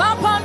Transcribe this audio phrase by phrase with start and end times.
[0.00, 0.39] Papa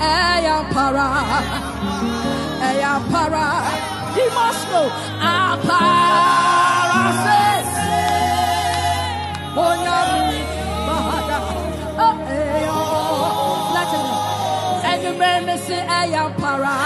[0.00, 1.08] Ayampara,
[2.68, 3.46] Ayampara,
[4.16, 4.88] he must know
[5.20, 6.24] Apara
[7.24, 7.68] says,
[9.64, 10.40] Onyami
[11.98, 13.74] oh, eh, oh, oh.
[13.74, 13.92] let
[15.04, 16.76] him, and the say Ayampara,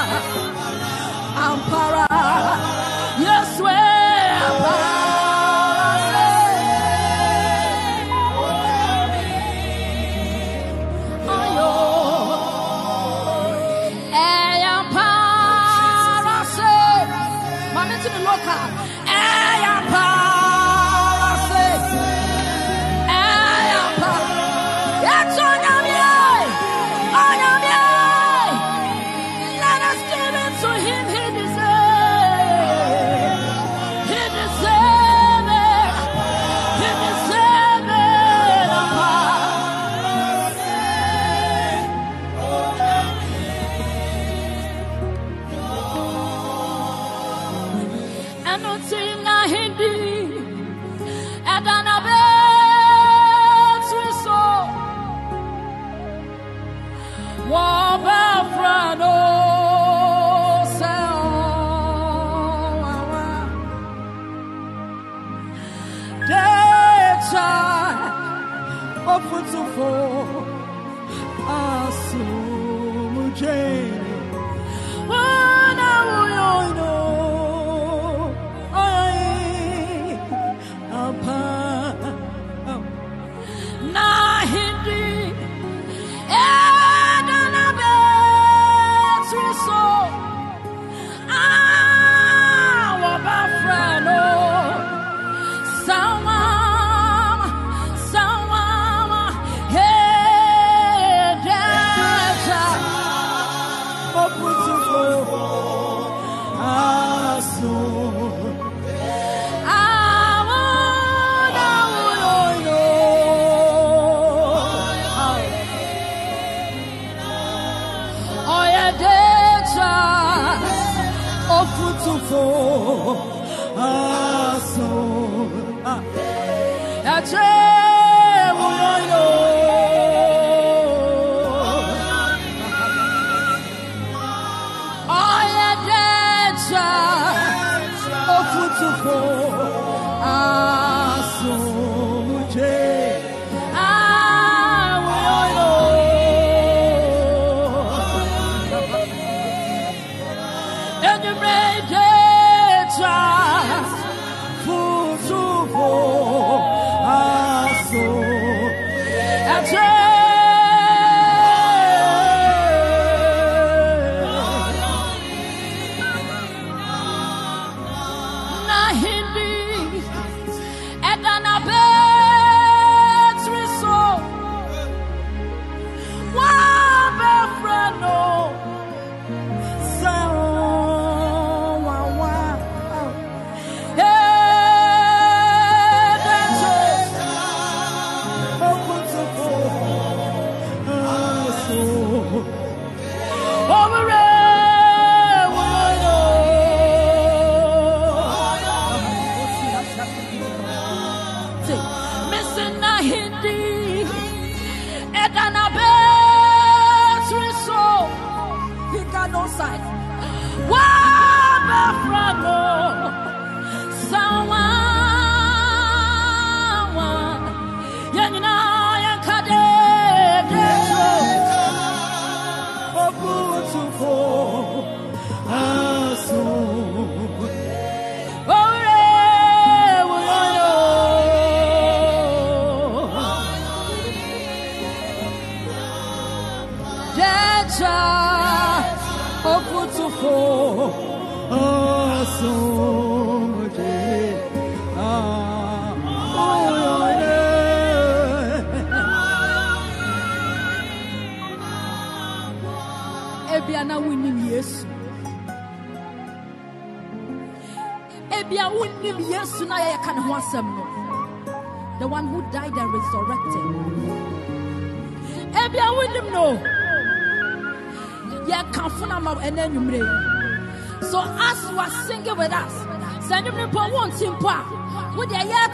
[1.37, 2.13] Ampara.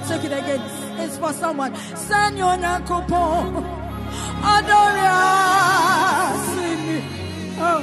[0.00, 0.60] not take it again.
[1.00, 1.74] It's for someone.
[1.76, 3.52] Senor Nankopo.
[4.42, 5.16] Adoria.
[6.54, 6.98] Sing me.
[7.58, 7.82] Oh.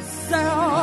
[0.00, 0.73] Senor.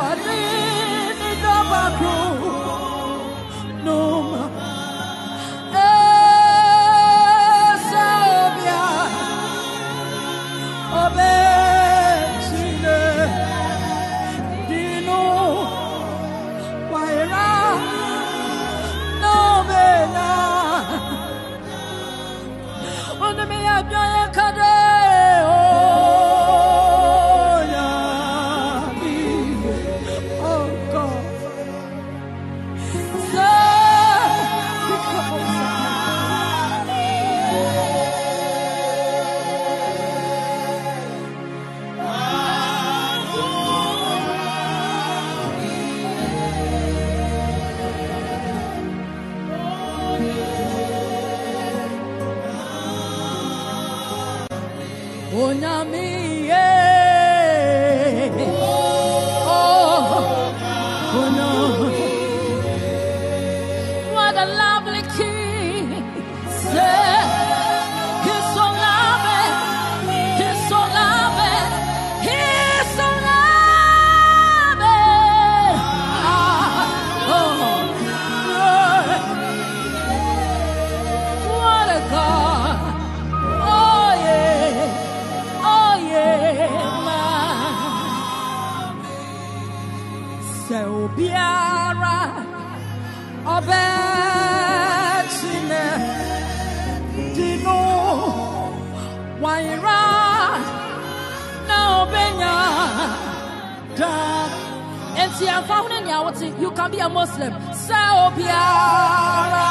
[106.92, 107.52] be a Muslim.
[107.72, 109.68] Saobiara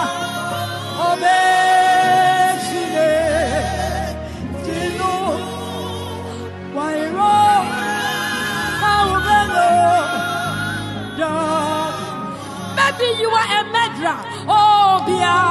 [1.21, 1.51] be
[12.77, 14.19] Maybe you are a murderer.
[14.47, 15.50] Oh, Biara.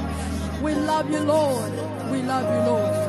[0.61, 1.71] We love you, Lord.
[2.11, 3.00] We love you, Lord.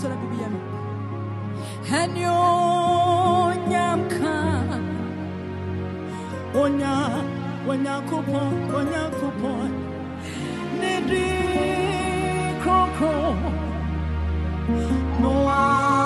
[0.00, 0.48] sola Biblia.
[1.90, 2.38] Henyo
[3.70, 4.36] nyamka
[6.62, 6.94] onya
[7.70, 8.40] onyakopo
[8.78, 9.52] onyakopo
[10.80, 11.26] nedi
[12.62, 13.12] kroko
[15.22, 16.05] noa.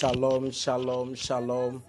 [0.00, 1.82] Shalom, shalom, shalom.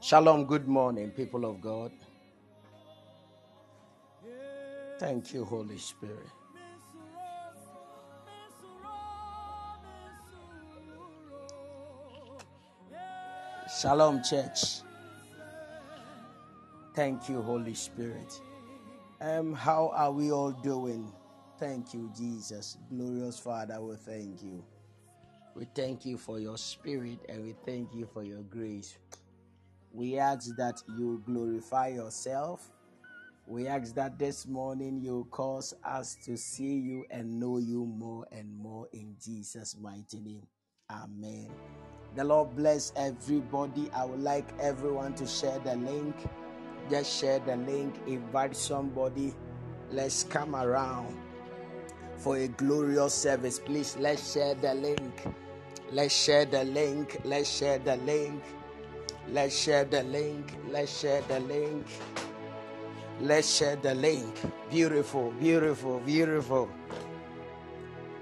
[0.00, 1.92] Shalom, good morning, people of God.
[4.98, 6.26] Thank you, Holy Spirit.
[13.80, 14.80] Shalom, church.
[16.92, 18.40] Thank you, Holy Spirit.
[19.20, 21.12] Um, how are we all doing?
[21.58, 22.78] Thank you, Jesus.
[22.88, 24.64] Glorious Father, we thank you.
[25.56, 28.96] We thank you for your spirit and we thank you for your grace.
[29.92, 32.70] We ask that you glorify yourself.
[33.48, 38.24] We ask that this morning you cause us to see you and know you more
[38.30, 40.46] and more in Jesus' mighty name.
[40.90, 41.48] Amen.
[42.14, 43.90] The Lord bless everybody.
[43.92, 46.14] I would like everyone to share the link.
[46.88, 49.34] Just share the link, invite somebody.
[49.90, 51.18] Let's come around
[52.18, 53.58] for a glorious service.
[53.58, 55.26] Please let's share the link.
[55.92, 57.20] Let's share the link.
[57.24, 58.42] Let's share the link.
[59.30, 60.52] Let's share the link.
[60.70, 61.86] Let's share the link.
[63.20, 64.34] Let's share the link.
[64.70, 66.68] Beautiful, beautiful, beautiful.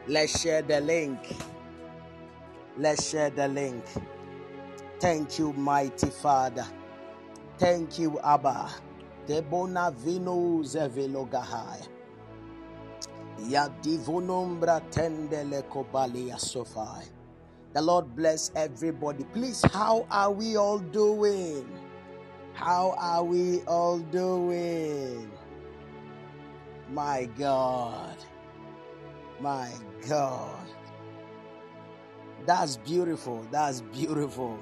[0.06, 1.18] Let's share the link.
[2.78, 3.84] Let's share the link.
[5.00, 6.66] Thank you, mighty Father.
[7.58, 8.70] Thank you, Abba.
[9.26, 11.95] Debona vino zevelogahai.
[13.44, 17.06] Ya divonombra tendele kobalia sofai.
[17.74, 19.24] The Lord bless everybody.
[19.24, 21.68] Please, how are we all doing?
[22.54, 25.30] How are we all doing?
[26.90, 28.16] My God.
[29.40, 29.70] My
[30.08, 30.66] God.
[32.46, 33.46] That's beautiful.
[33.50, 34.58] That's beautiful.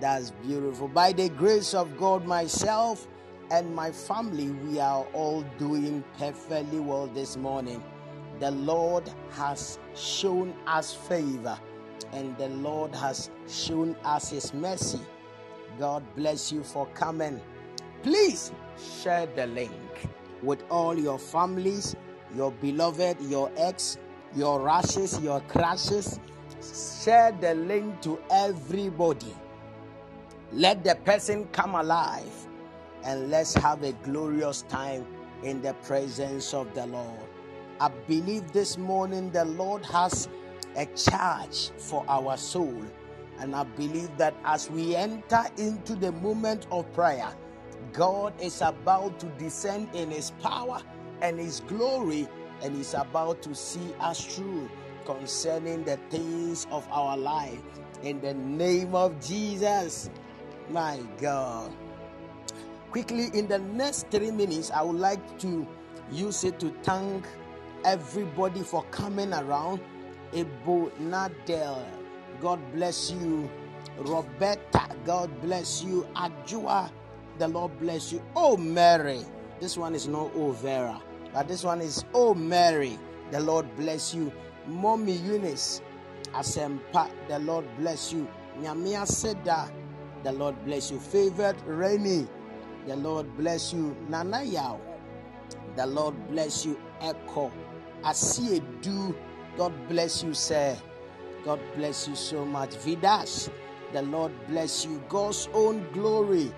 [0.00, 0.88] That's beautiful.
[0.88, 3.08] By the grace of God, myself
[3.50, 7.82] and my family, we are all doing perfectly well this morning
[8.42, 11.56] the Lord has shown us favor
[12.12, 14.98] and the Lord has shown us His mercy.
[15.78, 17.40] God bless you for coming.
[18.02, 18.50] Please
[19.00, 20.08] share the link
[20.42, 21.94] with all your families,
[22.34, 23.96] your beloved, your ex,
[24.34, 26.18] your rushes, your crashes.
[27.04, 29.36] Share the link to everybody.
[30.50, 32.48] Let the person come alive
[33.04, 35.06] and let's have a glorious time
[35.44, 37.31] in the presence of the Lord.
[37.82, 40.28] I believe this morning the Lord has
[40.76, 42.80] a charge for our soul.
[43.40, 47.34] And I believe that as we enter into the moment of prayer,
[47.92, 50.80] God is about to descend in His power
[51.22, 52.28] and His glory,
[52.62, 54.70] and He's about to see us through
[55.04, 57.58] concerning the things of our life.
[58.04, 60.08] In the name of Jesus,
[60.70, 61.72] my God.
[62.92, 65.66] Quickly, in the next three minutes, I would like to
[66.12, 67.26] use it to thank
[67.84, 69.80] everybody for coming around.
[70.34, 71.84] Ebo Nadel,
[72.40, 73.50] God bless you.
[73.98, 76.06] Roberta, God bless you.
[76.16, 76.90] Ajua,
[77.38, 78.22] the Lord bless you.
[78.34, 79.20] Oh, Mary,
[79.60, 81.00] this one is not Oh Vera,
[81.34, 82.98] but this one is Oh Mary,
[83.30, 84.32] the Lord bless you.
[84.66, 85.82] Mommy Eunice,
[86.32, 88.26] Asempa, the Lord bless you.
[88.60, 89.70] Nyamia Seda,
[90.22, 90.98] the Lord bless you.
[90.98, 92.26] Favored Rainy,
[92.86, 93.94] the Lord bless you.
[94.08, 94.80] Nana Yao,
[95.76, 96.80] the Lord bless you.
[97.00, 97.50] Echo,
[98.04, 99.14] I see a do.
[99.56, 100.76] God bless you, sir.
[101.44, 102.74] God bless you so much.
[102.84, 103.50] Vidas,
[103.92, 105.02] the Lord bless you.
[105.08, 106.52] God's own glory.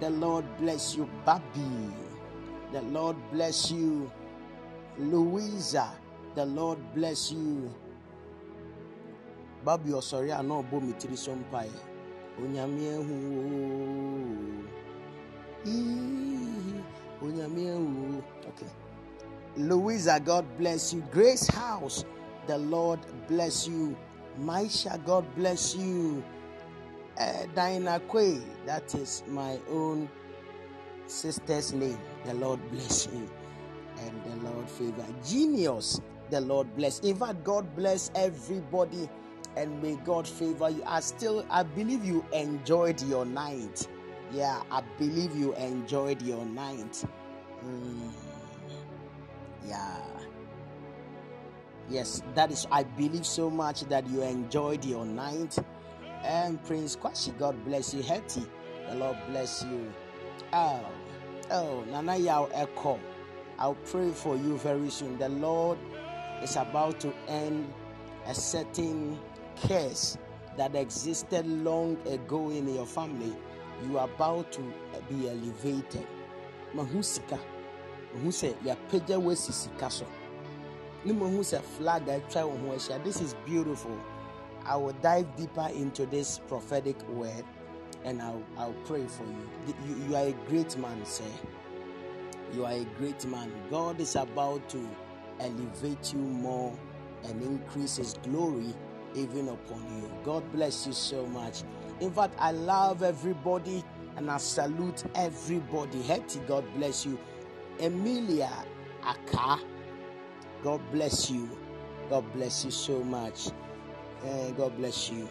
[0.00, 1.08] The Lord bless you.
[1.24, 1.92] Babi,
[2.72, 4.10] the Lord bless you.
[4.98, 5.92] Louisa,
[6.34, 7.72] the Lord bless you.
[9.64, 11.68] Babi oh, osori ano bo mitiri sompai.
[12.40, 13.16] Onyame ehu.
[17.20, 18.22] Onyame ehu.
[18.48, 18.89] Okay.
[19.56, 21.02] Louisa, God bless you.
[21.12, 22.04] Grace House,
[22.46, 23.96] the Lord bless you.
[24.40, 26.24] Maisha, God bless you.
[27.18, 30.08] Uh, Diana Quay, that is my own
[31.06, 31.98] sister's name.
[32.24, 33.28] The Lord bless you.
[33.98, 35.06] And the Lord favor.
[35.26, 37.00] Genius, the Lord bless.
[37.00, 39.08] In fact, God bless everybody
[39.56, 40.82] and may God favor you.
[40.86, 43.88] I still, I believe you enjoyed your night.
[44.32, 47.04] Yeah, I believe you enjoyed your night.
[47.64, 48.12] Mm,
[49.66, 49.96] yeah.
[51.88, 55.58] Yes, that is, I believe so much that you enjoyed your night.
[56.22, 58.02] And Prince Kwashi, God bless you.
[58.02, 58.42] Hetty,
[58.88, 59.92] the Lord bless you.
[60.52, 60.84] Oh,
[61.50, 63.00] oh, Nana Yao Echo.
[63.58, 65.18] I'll pray for you very soon.
[65.18, 65.78] The Lord
[66.42, 67.72] is about to end
[68.26, 69.18] a certain
[69.66, 70.16] curse
[70.56, 73.34] that existed long ago in your family.
[73.86, 74.60] You are about to
[75.08, 76.06] be elevated.
[76.74, 77.38] Mahusika.
[78.14, 80.04] Mahuse ya peja wesi sika so.
[81.04, 82.98] Ni mahuse flag atwa wo ho ahyia.
[83.04, 83.96] This is beautiful.
[84.66, 87.44] I will dive deeper into this prophetic word
[88.04, 89.48] and I'll, I'll pray for you.
[89.88, 89.96] you.
[90.08, 91.24] You are a great man, sir.
[92.54, 93.50] You are a great man.
[93.70, 94.88] God is about to
[95.40, 96.76] elevate you more
[97.24, 98.74] and increase His glory
[99.14, 100.10] even upon you.
[100.24, 101.62] God bless you so much.
[102.00, 103.84] In fact, I love everybody
[104.16, 106.02] and I salute everybody.
[106.02, 107.18] Hetty, God bless you.
[107.80, 108.50] Emilia
[109.02, 109.58] Aka,
[110.62, 111.48] God bless you.
[112.08, 113.48] God bless you so much.
[114.24, 115.28] And God bless you.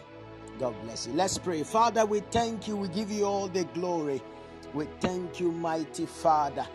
[0.58, 1.12] God bless you.
[1.12, 1.62] Let's pray.
[1.62, 2.76] Father, we thank you.
[2.76, 4.20] We give you all the glory.
[4.74, 6.66] We thank you, mighty Father.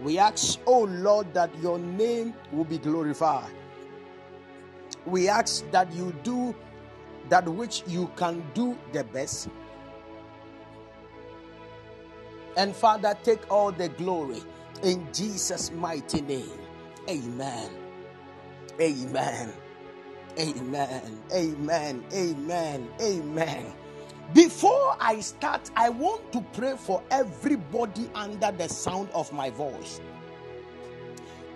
[0.00, 3.50] We ask, oh Lord, that your name will be glorified.
[5.06, 6.54] We ask that you do
[7.28, 9.48] that which you can do the best.
[12.56, 14.42] And Father, take all the glory
[14.84, 16.58] in Jesus' mighty name.
[17.08, 17.70] Amen.
[18.80, 19.52] Amen.
[20.38, 21.20] Amen.
[21.32, 22.04] Amen.
[22.12, 22.88] Amen.
[23.00, 23.72] Amen.
[24.34, 30.00] Before I start, I want to pray for everybody under the sound of my voice.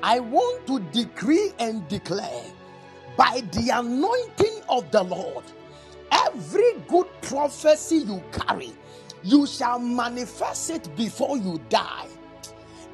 [0.02, 2.44] I want to decree and declare
[3.16, 5.44] by the anointing of the Lord,
[6.12, 8.72] every good prophecy you carry,
[9.24, 12.06] you shall manifest it before you die.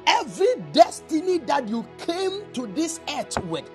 [0.07, 3.69] Every destiny that you came to this earth with,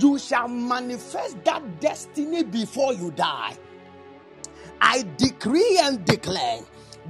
[0.00, 3.56] you shall manifest that destiny before you die.
[4.80, 6.60] I decree and declare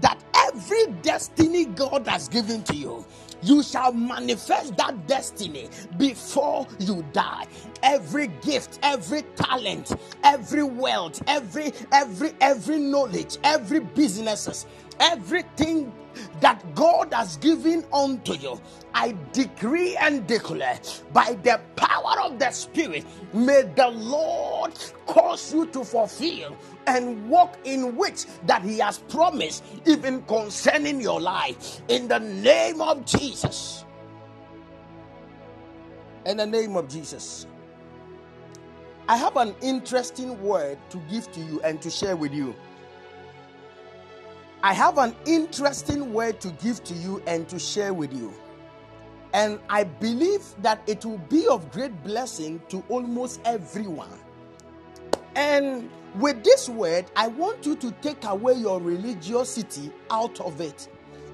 [0.00, 3.04] that every destiny God has given to you,
[3.42, 7.46] you shall manifest that destiny before you die
[7.82, 14.66] every gift every talent every wealth every every every knowledge every businesses
[15.00, 15.92] everything
[16.40, 18.60] that God has given unto you,
[18.94, 20.78] I decree and declare
[21.12, 24.72] by the power of the Spirit, may the Lord
[25.06, 31.20] cause you to fulfill and walk in which that He has promised, even concerning your
[31.20, 33.84] life, in the name of Jesus.
[36.24, 37.46] In the name of Jesus.
[39.08, 42.56] I have an interesting word to give to you and to share with you.
[44.64, 48.34] I have an interesting word to give to you and to share with you.
[49.32, 54.18] And I believe that it will be of great blessing to almost everyone.
[55.36, 55.88] And
[56.18, 60.88] with this word, I want you to take away your religiosity out of it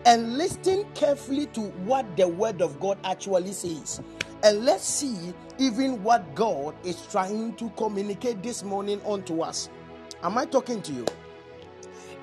[0.05, 4.03] and listen carefully to what the word of God actually says.
[4.43, 9.69] And let's see even what God is trying to communicate this morning unto us.
[10.23, 11.05] Am I talking to you?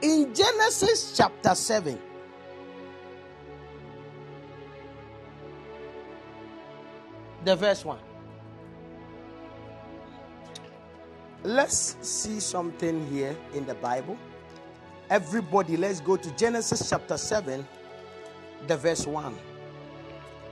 [0.02, 2.00] In Genesis chapter 7,
[7.46, 7.98] the verse 1.
[11.44, 14.18] Let's see something here in the Bible.
[15.10, 17.66] Everybody, let's go to Genesis chapter 7,
[18.68, 19.38] the verse 1.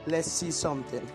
[0.08, 1.06] Let's see something.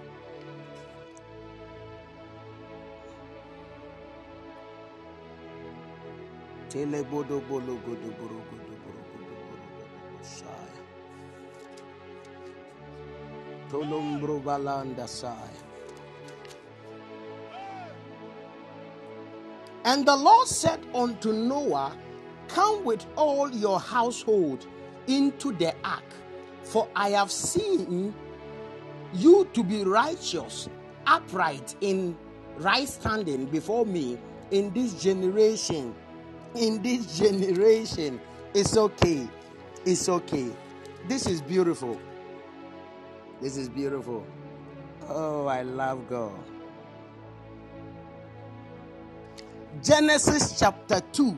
[13.70, 15.50] Tolombro balanda sai.
[19.84, 21.94] And the Lord said unto Noah,
[22.48, 24.66] Come with all your household
[25.06, 26.04] into the ark,
[26.62, 28.14] for I have seen
[29.12, 30.70] you to be righteous,
[31.06, 32.16] upright in
[32.56, 34.18] right standing before me
[34.50, 35.94] in this generation
[36.54, 38.20] in this generation.
[38.54, 39.28] It's okay.
[39.84, 40.50] It's okay.
[41.08, 41.98] This is beautiful.
[43.40, 44.24] This is beautiful.
[45.08, 46.38] Oh, I love God.
[49.82, 51.36] Genesis chapter 2,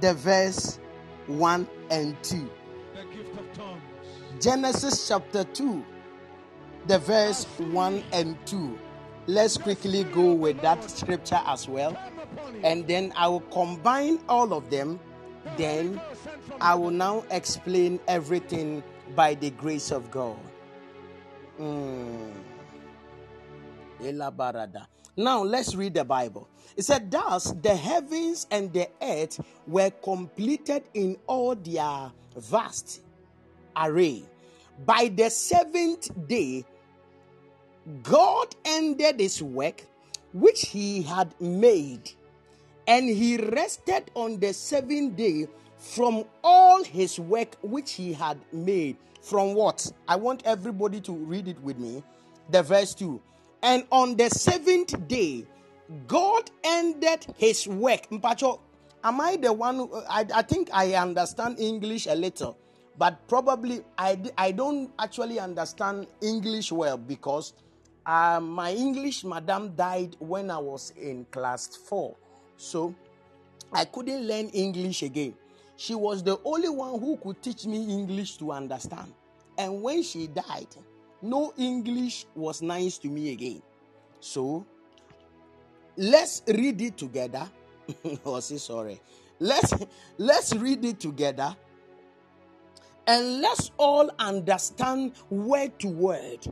[0.00, 0.78] the verse
[1.26, 2.50] 1 and 2.
[4.40, 5.84] Genesis chapter 2,
[6.86, 8.78] the verse 1 and 2.
[9.26, 11.96] Let's quickly go with that scripture as well.
[12.62, 15.00] And then I will combine all of them.
[15.56, 16.00] Then
[16.60, 18.82] I will now explain everything
[19.14, 20.38] by the grace of God.
[21.60, 22.32] Mm.
[25.16, 26.48] Now let's read the Bible.
[26.76, 33.02] It said, Thus the heavens and the earth were completed in all their vast
[33.76, 34.24] array.
[34.84, 36.64] By the seventh day,
[38.02, 39.84] God ended his work
[40.32, 42.10] which he had made,
[42.86, 48.96] and he rested on the seventh day from all his work which he had made.
[49.20, 49.90] From what?
[50.08, 52.02] I want everybody to read it with me.
[52.50, 53.20] The verse 2.
[53.62, 55.46] And on the seventh day,
[56.06, 58.08] God ended his work.
[58.10, 58.60] Mpacho,
[59.04, 59.76] am I the one?
[59.76, 62.56] Who, I, I think I understand English a little,
[62.98, 67.52] but probably I, I don't actually understand English well because
[68.06, 72.16] uh, my English madam died when I was in class four.
[72.62, 72.94] So
[73.72, 75.34] I couldn't learn English again.
[75.76, 79.12] She was the only one who could teach me English to understand.
[79.58, 80.68] And when she died,
[81.20, 83.62] no English was nice to me again.
[84.20, 84.64] So
[85.96, 87.50] let's read it together.
[88.24, 89.00] oh, say sorry.
[89.40, 89.74] Let's
[90.16, 91.56] let's read it together.
[93.08, 96.46] And let's all understand word to word.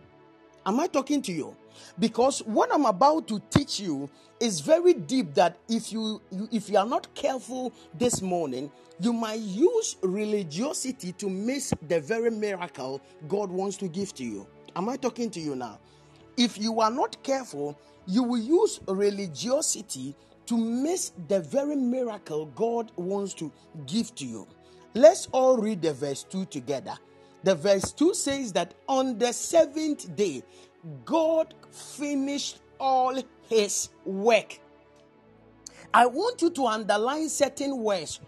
[0.66, 1.56] Am I talking to you?
[1.98, 6.68] Because what I'm about to teach you is very deep that if you, you if
[6.68, 13.00] you are not careful this morning, you might use religiosity to miss the very miracle
[13.28, 14.46] God wants to give to you.
[14.76, 15.78] Am I talking to you now?
[16.36, 20.14] If you are not careful, you will use religiosity
[20.46, 23.50] to miss the very miracle God wants to
[23.86, 24.46] give to you.
[24.94, 26.98] Let's all read the verse 2 together.
[27.42, 30.42] The verse 2 says that on the seventh day,
[31.04, 34.58] God finished all his work.
[35.92, 38.20] I want you to underline certain words.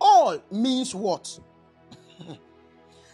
[0.00, 1.38] All means what?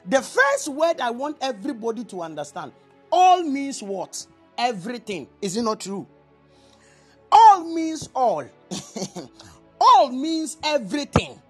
[0.07, 2.72] the first word I want everybody to understand
[3.12, 4.26] all means what?
[4.57, 5.28] Everything.
[5.42, 6.07] Is it not true?
[7.30, 8.44] All means all.
[9.80, 11.40] all means everything.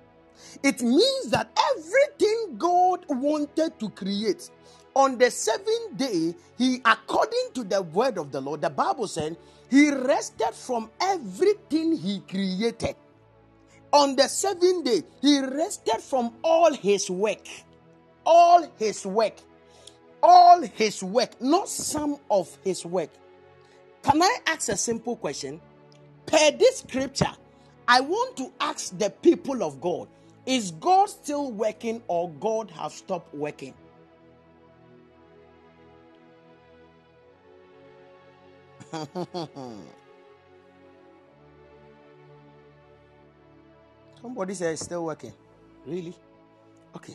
[0.62, 4.50] It means that everything God wanted to create
[4.94, 9.36] on the seventh day, he, according to the word of the Lord, the Bible said,
[9.70, 12.96] he rested from everything he created.
[13.92, 17.46] On the seventh day, he rested from all his work.
[18.24, 19.34] All his work.
[20.22, 23.10] All his work, not some of his work.
[24.02, 25.60] Can I ask a simple question?
[26.26, 27.32] Per this scripture,
[27.88, 30.08] I want to ask the people of God
[30.46, 33.74] is God still working or God have stopped working?
[44.20, 45.32] Somebody says still working.
[45.86, 46.14] Really?
[46.94, 47.14] Okay.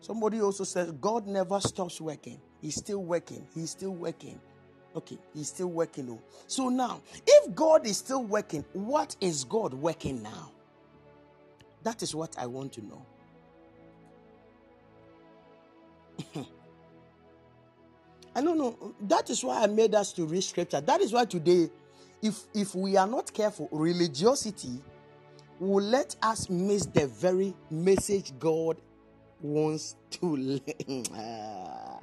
[0.00, 2.40] Somebody also says God never stops working.
[2.60, 3.46] He's still working.
[3.54, 4.40] He's still working.
[4.96, 6.08] Okay, he's still working.
[6.10, 6.20] Oh.
[6.46, 10.50] So now, if God is still working, what is God working now?
[11.82, 13.06] That is what I want to know.
[18.34, 18.94] I don't know.
[19.02, 20.80] That is why I made us to read scripture.
[20.80, 21.70] That is why today,
[22.22, 24.82] if if we are not careful, religiosity
[25.60, 28.76] will let us miss the very message God
[29.40, 30.60] wants to.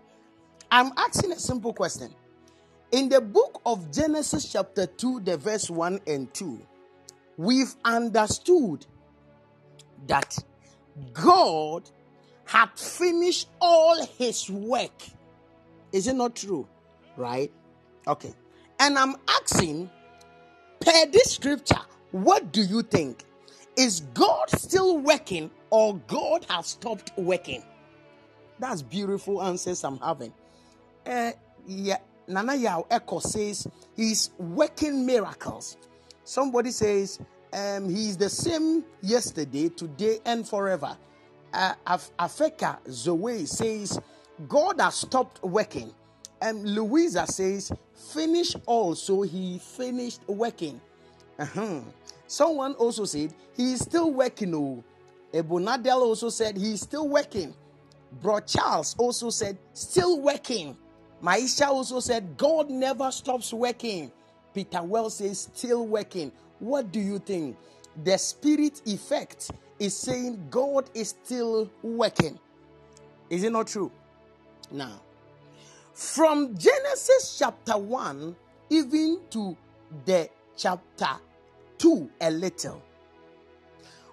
[0.72, 2.14] I'm asking a simple question.
[2.96, 6.66] In the book of Genesis, chapter 2, the verse 1 and 2,
[7.36, 8.86] we've understood
[10.08, 10.38] that
[11.12, 11.90] God
[12.46, 14.94] had finished all his work
[15.96, 16.68] is it not true?
[17.16, 17.52] Right?
[18.06, 18.34] Okay.
[18.80, 19.90] And I'm asking,
[20.80, 21.80] per this scripture,
[22.12, 23.24] what do you think?
[23.78, 27.64] Is God still working or God has stopped working?
[28.60, 30.34] That's beautiful answers I'm having.
[31.06, 31.32] Uh,
[31.66, 35.78] yeah, Nana Yao Echo says he's working miracles.
[36.24, 37.20] Somebody says
[37.54, 40.98] um, he's the same yesterday, today, and forever.
[41.54, 44.00] Uh, Af- Afeka Zoe says
[44.48, 45.94] God has stopped working.
[46.42, 47.72] And Louisa says,
[48.14, 50.82] finish also, he finished working.
[51.40, 51.80] Uh-huh.
[52.28, 54.54] Someone also said, he is still working.
[54.54, 54.84] Oh.
[55.34, 57.54] Ebonadel also said, he is still working.
[58.22, 60.78] Bro Charles also said, still working.
[61.26, 64.12] Maisha also said, God never stops working.
[64.54, 66.32] Peter Wells says, still working.
[66.60, 67.58] What do you think?
[68.04, 72.38] The spirit effect is saying God is still working.
[73.30, 73.92] Is it not true?
[74.72, 75.02] Now,
[75.94, 78.36] from Genesis chapter 1
[78.70, 79.58] even to
[80.06, 81.10] the chapter
[81.80, 82.82] 2 a little,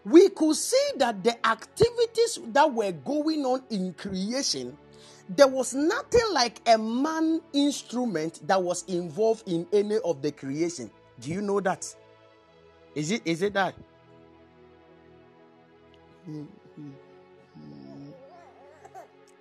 [0.04, 4.76] we could see that the activities that were going on in creation,
[5.37, 10.91] there was nothing like a man instrument that was involved in any of the creation.
[11.20, 11.95] Do you know that?
[12.95, 13.74] Is it is it that?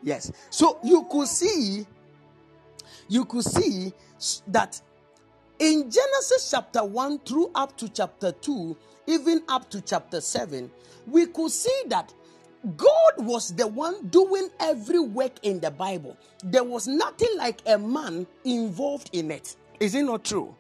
[0.04, 0.32] Yes.
[0.50, 1.86] So you could see,
[3.08, 3.94] you could see
[4.48, 4.82] that
[5.60, 8.78] in Genesis chapter 1 through up to chapter 2,
[9.08, 10.72] even up to chapter 7,
[11.08, 12.14] we could see that
[12.78, 16.16] God was the one doing every work in the Bible.
[16.44, 19.56] There was nothing like a man involved in it.
[19.80, 20.56] Is it not true?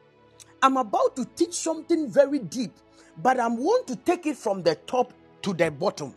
[0.63, 2.71] I'm about to teach something very deep,
[3.17, 6.15] but I'm want to take it from the top to the bottom.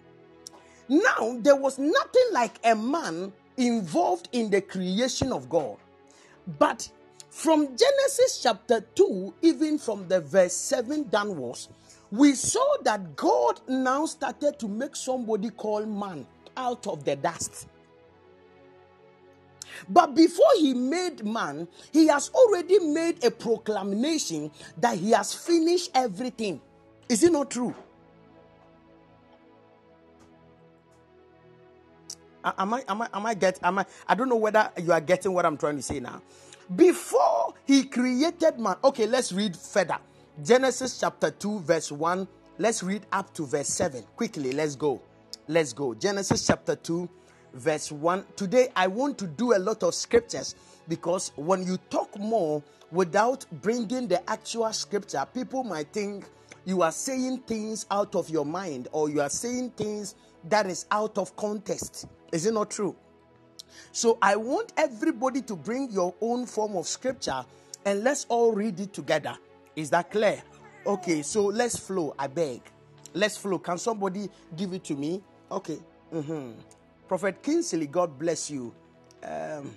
[0.89, 5.77] Now, there was nothing like a man involved in the creation of God.
[6.59, 6.89] But
[7.31, 11.69] from Genesis chapter 2, even from the verse 7 downwards,
[12.11, 16.27] we saw that God now started to make somebody called man
[16.57, 17.69] out of the dust.
[19.89, 25.91] But before he made man, he has already made a proclamation that he has finished
[25.95, 26.61] everything.
[27.09, 27.75] Is it not true?
[32.45, 35.01] Am I, am I, am I get, am I, I don't know whether you are
[35.01, 36.21] getting what I'm trying to say now.
[36.77, 39.99] Before he created man, okay, let's read further.
[40.43, 42.27] Genesis chapter 2, verse 1.
[42.59, 44.03] Let's read up to verse 7.
[44.17, 45.01] Quickly, let's go.
[45.47, 45.95] Let's go.
[45.95, 47.09] Genesis chapter 2,
[47.53, 48.25] verse 1.
[48.35, 50.57] Today, I want to do a lot of scriptures
[50.89, 56.25] because when you talk more without bringing the actual scripture, people might think
[56.65, 60.17] you are saying things out of your mind or you are saying things
[60.49, 62.09] that is out of context.
[62.33, 62.97] Is it not true?
[63.93, 67.45] So I want everybody to bring your own form of scripture
[67.87, 69.37] and let's all read it together.
[69.77, 70.43] Is that clear?
[70.87, 72.15] Okay, so let's flow.
[72.19, 72.61] I beg.
[73.13, 73.59] Let's flow.
[73.59, 75.23] Can somebody give it to me?
[75.51, 75.79] Okay.
[76.13, 76.53] Mm-hmm.
[77.09, 78.75] Prophet Kingsley, God bless you.
[79.23, 79.75] Um,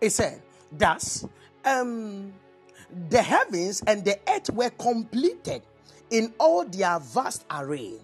[0.00, 1.26] it said, Thus,
[1.64, 2.32] um,
[3.08, 5.62] the heavens and the earth were completed
[6.10, 7.94] in all their vast array.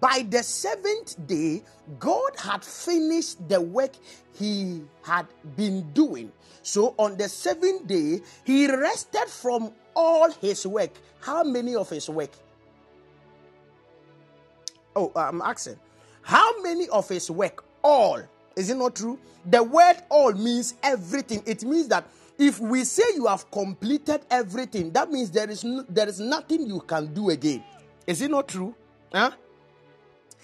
[0.00, 1.62] By the seventh day,
[1.98, 3.92] God had finished the work
[4.34, 6.30] he had been doing.
[6.68, 10.90] So on the seventh day, he rested from all his work.
[11.18, 12.28] How many of his work?
[14.94, 15.76] Oh, I'm asking.
[16.20, 17.64] How many of his work?
[17.82, 18.20] All.
[18.54, 19.18] Is it not true?
[19.46, 21.42] The word all means everything.
[21.46, 22.06] It means that
[22.36, 26.66] if we say you have completed everything, that means there is no, there is nothing
[26.66, 27.64] you can do again.
[28.06, 28.74] Is it not true?
[29.10, 29.30] Huh?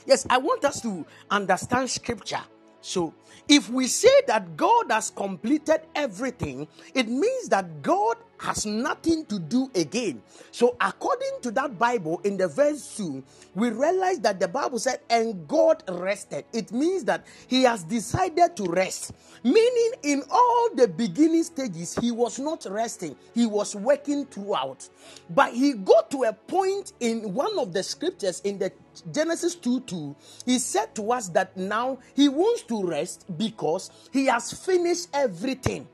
[0.06, 2.40] Yes, I want us to understand scripture.
[2.84, 3.14] So,
[3.48, 9.38] if we say that God has completed everything, it means that God has nothing to
[9.38, 10.22] do again.
[10.50, 13.22] So, according to that Bible in the verse 2,
[13.54, 16.44] we realize that the Bible said, and God rested.
[16.52, 19.12] It means that He has decided to rest.
[19.42, 24.88] Meaning, in all the beginning stages, He was not resting, He was working throughout.
[25.30, 28.72] But He got to a point in one of the scriptures in the
[29.12, 30.16] Genesis 2 2,
[30.46, 35.88] He said to us that now He wants to rest because He has finished everything.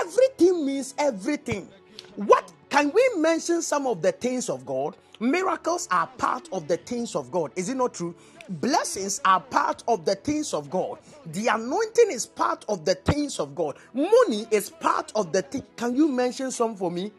[0.00, 1.68] Everything means everything.
[2.16, 4.96] What can we mention some of the things of God?
[5.20, 7.52] Miracles are part of the things of God.
[7.56, 8.14] Is it not true?
[8.48, 10.98] Blessings are part of the things of God.
[11.26, 13.76] The anointing is part of the things of God.
[13.94, 15.62] Money is part of the thing.
[15.76, 17.12] Can you mention some for me?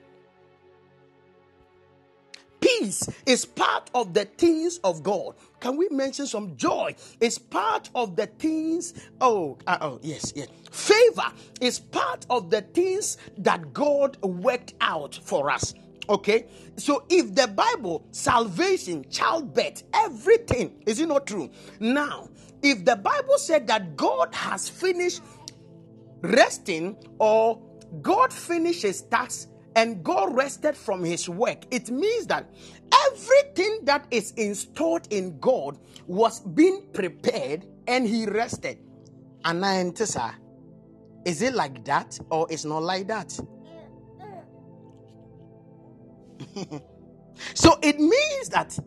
[2.80, 5.36] Peace is part of the things of God.
[5.60, 6.96] Can we mention some joy?
[7.20, 8.94] Is part of the things.
[9.22, 10.48] Oh, uh, oh, yes, yes.
[10.72, 15.74] Favor is part of the things that God worked out for us.
[16.10, 21.50] Okay, so if the Bible, salvation, childbirth, everything, is it not true?
[21.80, 22.30] Now,
[22.62, 25.22] if the Bible said that God has finished
[26.22, 27.62] resting or
[28.02, 32.50] God finishes his task and God rested from his work, it means that
[33.08, 38.78] everything that is installed in God was being prepared and he rested.
[39.44, 40.34] Anantisa,
[41.26, 43.32] is it like that or it's not like that?
[47.54, 48.78] so it means that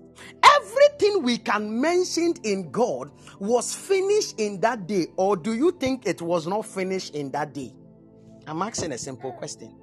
[0.43, 6.07] everything we can mention in God was finished in that day, or do you think
[6.07, 7.73] it was not finished in that day?
[8.47, 9.75] I'm asking a simple question.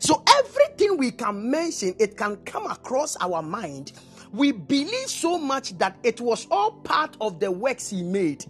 [0.00, 3.92] So everything we can mention, it can come across our mind.
[4.32, 8.44] We believe so much that it was all part of the works he made.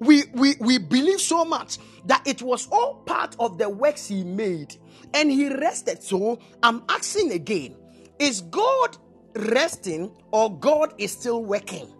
[0.00, 4.24] we, we, we believe so much that it was all part of the works he
[4.24, 4.76] made
[5.14, 6.02] and he rested.
[6.02, 7.76] So I'm asking again
[8.18, 8.96] is God
[9.34, 11.92] resting or God is still working?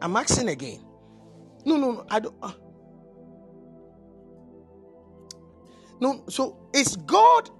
[0.00, 0.84] I'm asking again.
[1.64, 2.06] No, no, no.
[2.10, 2.34] I don't.
[2.42, 2.52] Uh,
[6.00, 7.50] no, so is God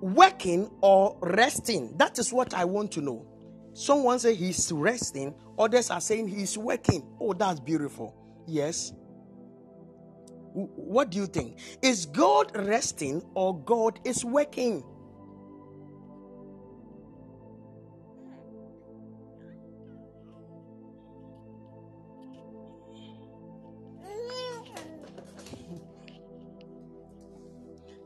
[0.00, 1.94] working or resting?
[1.98, 3.26] That is what I want to know.
[3.74, 7.06] Someone say he's resting, others are saying he's working.
[7.20, 8.14] Oh, that's beautiful.
[8.46, 8.92] Yes.
[10.54, 11.58] What do you think?
[11.82, 14.84] Is God resting or God is working?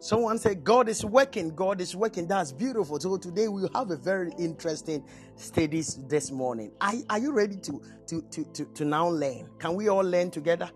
[0.06, 2.28] Someone said, God is working, God is working.
[2.28, 3.00] That's beautiful.
[3.00, 5.04] So today we have a very interesting
[5.34, 6.70] studies this morning.
[6.80, 9.48] Are, are you ready to, to, to, to, to now learn?
[9.58, 10.70] Can we all learn together?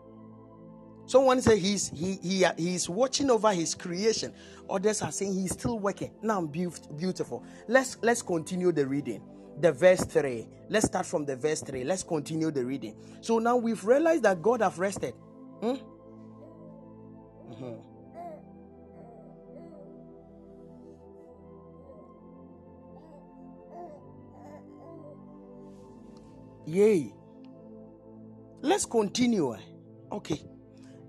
[1.07, 4.35] Someone said he's he, he he's watching over his creation.
[4.68, 6.11] Others are saying he's still working.
[6.22, 7.45] Now beautiful.
[7.68, 9.22] Let's let's continue the reading.
[9.61, 10.49] The verse 3.
[10.68, 11.85] Let's start from the verse 3.
[11.85, 12.97] Let's continue the reading.
[13.20, 15.14] So now we've realized that God have rested.
[15.61, 15.76] Hmm?
[17.49, 17.89] Mm-hmm.
[26.70, 27.12] Yay.
[28.62, 29.54] Let's continue.
[29.54, 29.60] Eh?
[30.12, 30.40] Okay.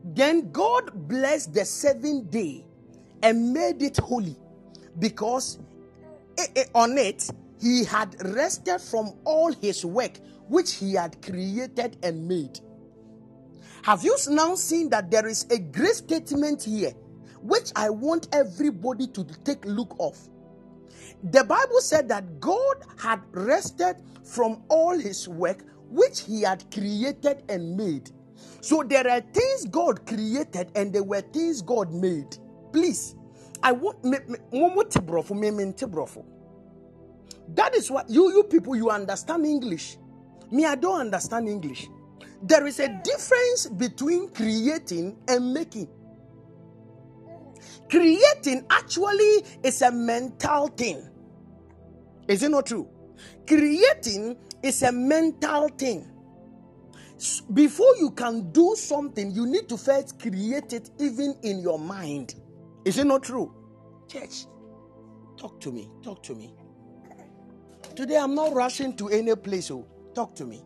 [0.04, 2.66] Then God blessed the seventh day
[3.22, 4.36] and made it holy
[4.98, 5.60] because
[6.40, 7.30] eh, eh, on it
[7.62, 12.60] he had rested from all his work which he had created and made.
[13.84, 16.94] Have you now seen that there is a great statement here
[17.44, 20.18] which I want everybody to take look of?
[21.24, 27.44] The Bible said that God had rested from all his work which he had created
[27.50, 28.10] and made.
[28.62, 32.38] So there are things God created and there were things God made.
[32.72, 33.16] Please,
[33.62, 34.18] I want me
[37.56, 39.98] that is what you you people you understand English.
[40.52, 41.88] Me, I don't understand English.
[42.44, 45.88] There is a difference between creating and making.
[47.90, 51.08] Creating actually is a mental thing.
[52.32, 52.88] Is it not true?
[53.46, 56.10] Creating is a mental thing.
[57.54, 62.36] Before you can do something, you need to first create it even in your mind.
[62.86, 63.54] Is it not true?
[64.08, 64.46] Church,
[65.36, 65.90] talk to me.
[66.02, 66.54] Talk to me.
[67.98, 69.66] Today I'm not rushing to any place.
[69.66, 70.14] So oh.
[70.14, 70.64] talk to me.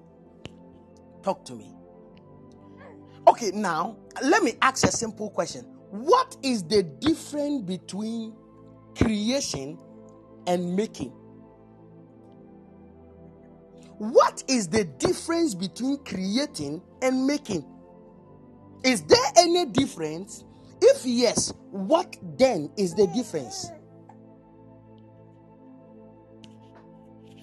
[1.23, 1.73] Talk to me.
[3.27, 5.61] Okay, now let me ask a simple question.
[5.89, 8.35] What is the difference between
[8.95, 9.79] creation
[10.45, 11.11] and making?
[13.97, 17.65] What is the difference between creating and making?
[18.83, 20.43] Is there any difference?
[20.81, 23.71] If yes, what then is the difference?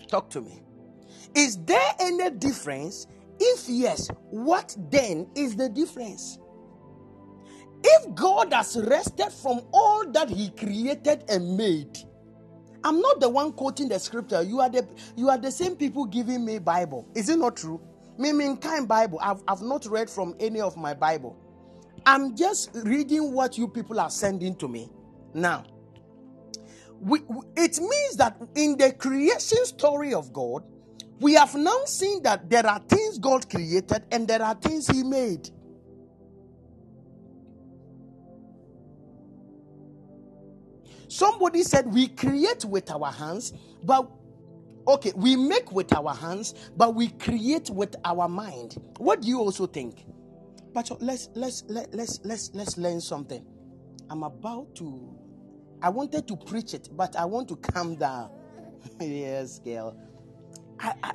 [0.09, 0.63] Talk to me.
[1.35, 3.07] Is there any difference?
[3.41, 6.39] If yes, what then is the difference?
[7.83, 11.99] If God has rested from all that He created and made,
[12.85, 14.43] I'm not the one quoting the scripture.
[14.43, 17.09] You are the you are the same people giving me Bible.
[17.15, 17.81] Is it not true?
[18.19, 19.19] Me mean kind Bible.
[19.23, 21.37] I've, I've not read from any of my Bible.
[22.07, 24.91] I'm just reading what you people are sending to me.
[25.35, 25.65] Now,
[27.01, 27.21] we,
[27.57, 30.65] it means that in the creation story of God,
[31.21, 35.03] we have now seen that there are things God created and there are things He
[35.05, 35.51] made.
[41.13, 43.53] Somebody said we create with our hands,
[43.85, 44.11] but
[44.89, 48.79] okay, we make with our hands, but we create with our mind.
[48.97, 50.07] What do you also think?
[50.73, 53.45] But let's let's let, let's let's let's learn something.
[54.09, 55.15] I'm about to
[55.83, 58.31] I wanted to preach it, but I want to calm down.
[59.01, 59.95] yes, girl.
[60.81, 61.13] I, I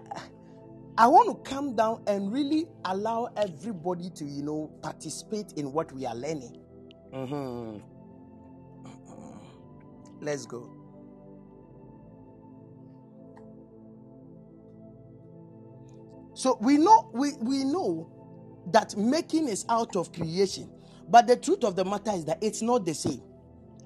[1.00, 5.92] I want to calm down and really allow everybody to, you know, participate in what
[5.92, 6.56] we are learning.
[7.12, 7.97] Mm-hmm.
[10.22, 10.72] Let's go.
[16.34, 18.12] So we know we, we know
[18.72, 20.70] that making is out of creation,
[21.10, 23.22] but the truth of the matter is that it's not the same.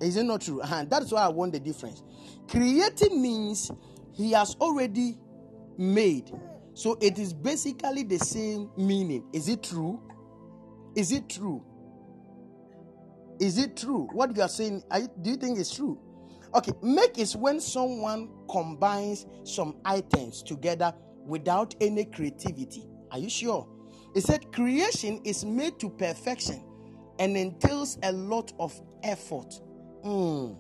[0.02, 0.62] Is it not true?
[0.62, 0.76] Uh-huh.
[0.76, 2.04] And that's why I want the difference.
[2.48, 3.72] Creating means
[4.12, 5.18] he has already
[5.78, 6.32] made.
[6.74, 9.24] So it is basically the same meaning.
[9.32, 10.02] Is it true?
[10.96, 11.64] Is it true?
[13.40, 14.10] Is it true?
[14.12, 16.00] What you are saying, you, do you think it's true?
[16.54, 20.94] Okay, make is when someone combines some items together
[21.26, 22.90] without any creativity.
[23.12, 23.68] Are you sure?
[24.16, 26.64] It said creation is made to perfection
[27.20, 29.62] and entails a lot of effort.
[30.04, 30.58] Mm,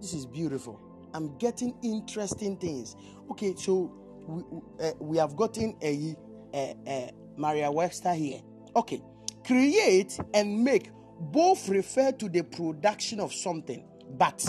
[0.00, 0.80] this is beautiful.
[1.12, 2.96] I'm getting interesting things.
[3.30, 3.92] Okay, so
[4.26, 4.42] we,
[4.82, 6.16] uh, we have gotten a,
[6.54, 8.40] a, a Merriam-Webster here.
[8.76, 9.02] Okay,
[9.44, 14.46] create and make both refer to the production of something, but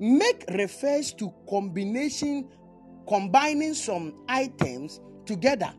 [0.00, 2.48] make refers to combination,
[3.06, 5.72] combining some items together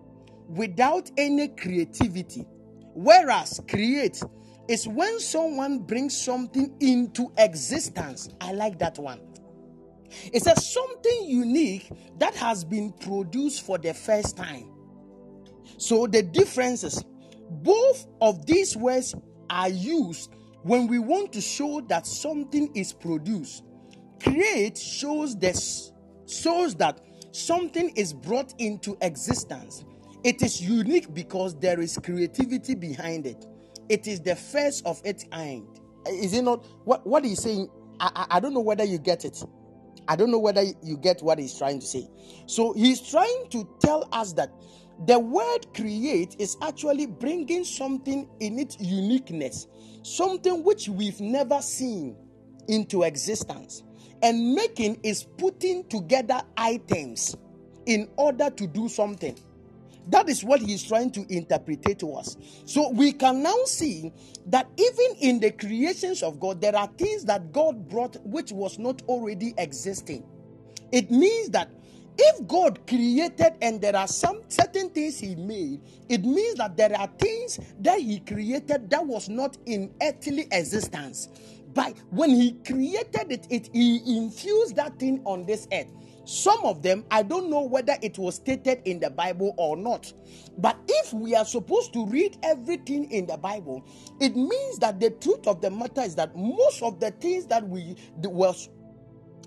[0.47, 2.45] without any creativity.
[2.93, 4.21] Whereas create
[4.67, 8.29] is when someone brings something into existence.
[8.41, 9.19] I like that one.
[10.33, 14.71] It says something unique that has been produced for the first time.
[15.77, 17.03] So the differences,
[17.49, 19.15] both of these words
[19.49, 20.31] are used
[20.63, 23.63] when we want to show that something is produced.
[24.21, 25.91] Create shows this
[26.27, 26.99] shows that
[27.31, 29.83] something is brought into existence.
[30.23, 33.45] It is unique because there is creativity behind it.
[33.87, 35.67] It is the first of its kind.
[36.07, 36.65] Is it not?
[36.85, 37.69] What What he's saying?
[37.99, 39.43] I, I, I don't know whether you get it.
[40.07, 42.09] I don't know whether you get what he's trying to say.
[42.47, 44.49] So he's trying to tell us that
[45.05, 49.67] the word create is actually bringing something in its uniqueness,
[50.03, 52.17] something which we've never seen
[52.67, 53.83] into existence.
[54.23, 57.37] And making is putting together items
[57.85, 59.37] in order to do something.
[60.09, 62.37] That is what he is trying to interpret to us.
[62.65, 64.13] So we can now see
[64.47, 68.79] that even in the creations of God, there are things that God brought which was
[68.79, 70.25] not already existing.
[70.91, 71.71] It means that
[72.17, 76.97] if God created and there are some certain things He made, it means that there
[76.97, 81.29] are things that He created that was not in earthly existence.
[81.73, 85.91] But when He created it, it He infused that thing on this earth.
[86.25, 90.13] Some of them, I don't know whether it was stated in the Bible or not.
[90.57, 93.83] But if we are supposed to read everything in the Bible,
[94.21, 97.67] it means that the truth of the matter is that most of the things that
[97.67, 98.69] we was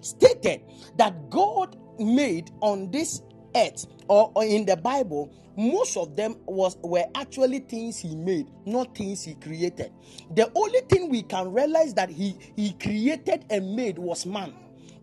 [0.03, 0.63] stated
[0.97, 3.23] that God made on this
[3.57, 8.49] earth or, or in the Bible, most of them was were actually things he made,
[8.67, 9.93] not things he created.
[10.35, 14.55] The only thing we can realize that he he created and made was man.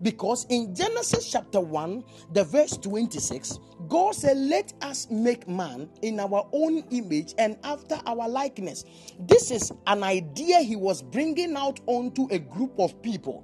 [0.03, 2.03] Because in Genesis chapter 1,
[2.33, 7.99] the verse 26, God said, Let us make man in our own image and after
[8.05, 8.85] our likeness.
[9.19, 13.43] This is an idea he was bringing out onto a group of people.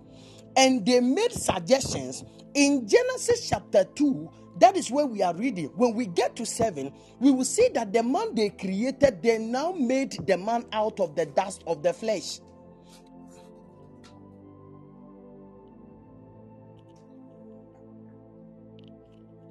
[0.57, 2.23] And they made suggestions.
[2.55, 4.29] In Genesis chapter 2,
[4.59, 5.67] that is where we are reading.
[5.75, 9.73] When we get to 7, we will see that the man they created, they now
[9.73, 12.39] made the man out of the dust of the flesh.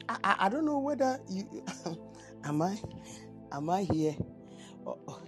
[0.09, 1.65] I, I, I don't know whether you
[2.45, 2.79] am I
[3.53, 4.17] am I here.
[4.87, 5.21] Oh, oh.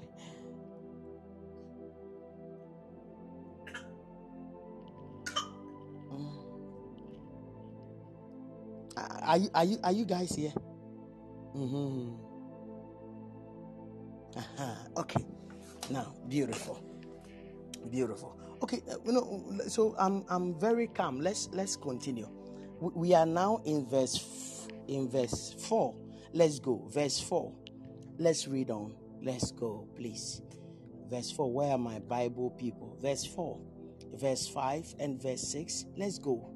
[8.96, 10.52] Are you, are you are you guys here?
[11.54, 12.14] Mm-hmm.
[14.36, 14.74] Uh-huh.
[14.98, 15.24] Okay.
[15.90, 16.82] Now, beautiful,
[17.90, 18.38] beautiful.
[18.62, 21.20] Okay, uh, you know, so I'm I'm very calm.
[21.20, 22.28] Let's let's continue.
[22.80, 25.94] We, are now in verse in verse 4.
[26.32, 26.86] Let's go.
[26.90, 27.52] Verse 4.
[28.18, 28.94] Let's read on.
[29.22, 30.42] Let's go, please.
[31.08, 31.50] Verse 4.
[31.50, 32.98] Where are my Bible people?
[33.00, 33.58] Verse 4.
[34.14, 35.86] Verse 5 and verse 6.
[35.96, 36.55] Let's go.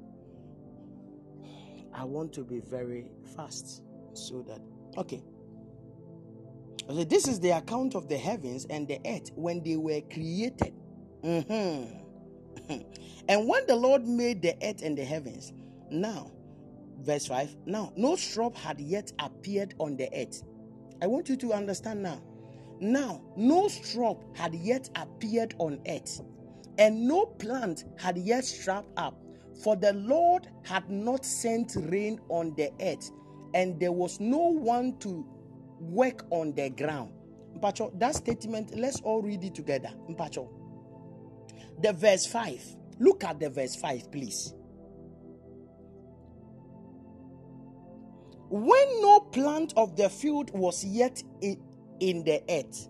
[1.93, 3.83] I want to be very fast
[4.13, 4.61] so that.
[4.97, 5.23] Okay.
[6.87, 10.73] So this is the account of the heavens and the earth when they were created.
[11.23, 11.99] Mm-hmm.
[13.29, 15.53] and when the Lord made the earth and the heavens,
[15.91, 16.31] now
[17.01, 20.43] verse 5 now no shrub had yet appeared on the earth
[21.01, 22.21] i want you to understand now
[22.79, 26.21] now no shrub had yet appeared on earth
[26.77, 29.15] and no plant had yet sprung up
[29.63, 33.11] for the lord had not sent rain on the earth
[33.53, 35.25] and there was no one to
[35.79, 37.11] work on the ground
[37.57, 40.47] Mpacho, that statement let's all read it together Mpacho.
[41.81, 44.53] the verse 5 look at the verse 5 please
[48.51, 52.89] when no plant of the field was yet in, the earth.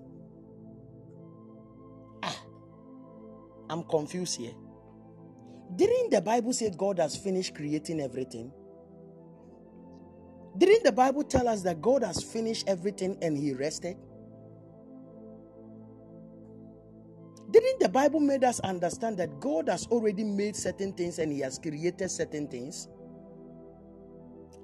[2.24, 2.43] Ah,
[3.69, 4.53] I'm confused here.
[5.76, 8.51] Didn't the Bible say God has finished creating everything?
[10.57, 13.97] Didn't the Bible tell us that God has finished everything and he rested?
[17.51, 21.39] Didn't the Bible made us understand that God has already made certain things and he
[21.41, 22.89] has created certain things?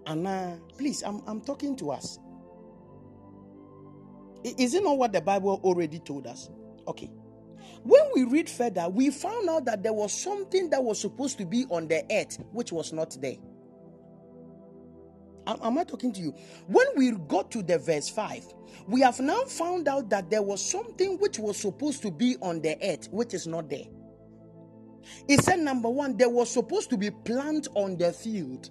[0.07, 2.19] Anna, please, I'm, I'm talking to us.
[4.43, 6.49] Is it not what the Bible already told us?
[6.87, 7.11] Okay.
[7.83, 11.45] When we read further, we found out that there was something that was supposed to
[11.45, 13.37] be on the earth which was not there.
[15.47, 16.35] Am, I talking to you?
[16.67, 18.43] When we got to the verse 5,
[18.87, 22.61] we have now found out that there was something which was supposed to be on
[22.61, 23.85] the earth which is not there.
[25.29, 28.69] It said, number one, there was supposed to be plant on the field.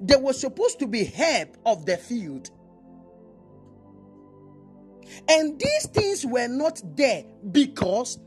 [0.00, 2.50] There was supposed to be herb of the field.
[5.28, 8.18] And these things were not there because,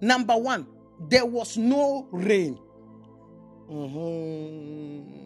[0.00, 0.66] number one,
[1.08, 2.58] there was no rain.
[3.70, 5.18] Mm-hmm.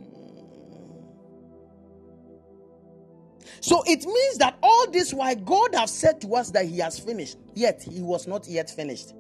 [3.61, 6.98] So it means that all this why God has said to us that He has
[6.98, 9.14] finished, yet He was not yet finished.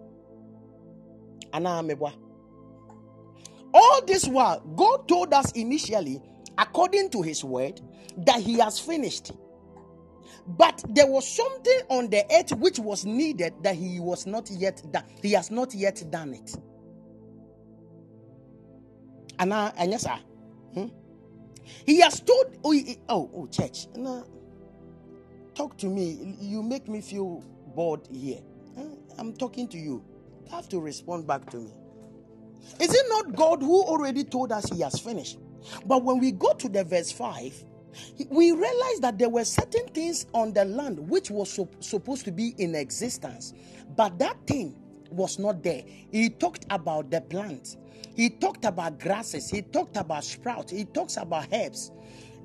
[3.76, 6.20] All this while, God told us initially,
[6.58, 7.80] according to His word,
[8.18, 9.32] that He has finished.
[10.46, 14.82] But there was something on the earth which was needed that He was not yet
[14.92, 15.04] done.
[15.22, 16.54] He has not yet done it.
[19.38, 19.50] And
[19.90, 20.18] yes, sir.
[20.74, 20.86] Hmm?
[21.86, 22.74] He has told, oh,
[23.08, 23.86] oh, oh church.
[23.94, 24.24] Anna,
[25.54, 26.36] talk to me.
[26.40, 27.42] You make me feel
[27.74, 28.40] bored here.
[29.18, 30.04] I'm talking to you.
[30.44, 31.72] You have to respond back to me.
[32.80, 35.38] Is it not God who already told us He has finished?
[35.86, 37.64] But when we go to the verse 5,
[38.28, 42.32] we realized that there were certain things on the land which was so, supposed to
[42.32, 43.54] be in existence,
[43.96, 44.76] but that thing
[45.10, 45.82] was not there.
[46.10, 47.76] He talked about the plant,
[48.16, 51.90] he talked about grasses, he talked about sprouts, he talks about herbs.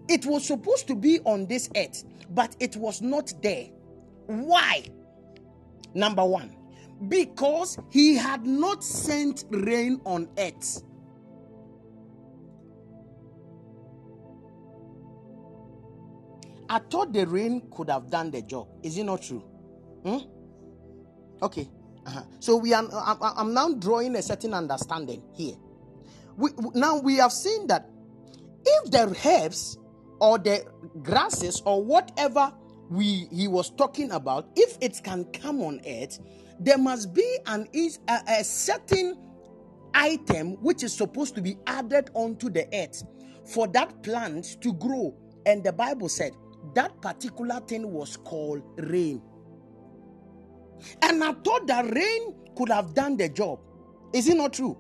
[0.08, 3.68] It was supposed to be on this earth, but it was not there.
[4.26, 4.86] Why?
[5.94, 6.56] Number one,
[7.08, 10.84] because he had not sent rain on earth.
[16.70, 18.68] I thought the rain could have done the job.
[18.84, 19.44] Is it not true?
[20.06, 20.20] Hmm?
[21.42, 21.68] Okay.
[22.06, 22.24] Uh-huh.
[22.40, 22.88] So we are.
[22.92, 25.56] I'm, now drawing a certain understanding here.
[26.38, 27.90] We, now we have seen that
[28.66, 29.78] if the herbs
[30.20, 30.66] or the
[31.02, 32.54] grasses or whatever
[32.90, 36.20] we he was talking about, if it can come on earth,
[36.60, 39.18] there must be an is a, a certain
[39.94, 43.04] item which is supposed to be added onto the earth
[43.46, 45.16] for that plant to grow.
[45.46, 46.34] And the Bible said
[46.74, 49.22] that particular thing was called rain.
[51.02, 53.60] And I thought that rain could have done the job.
[54.14, 54.78] Is it not true?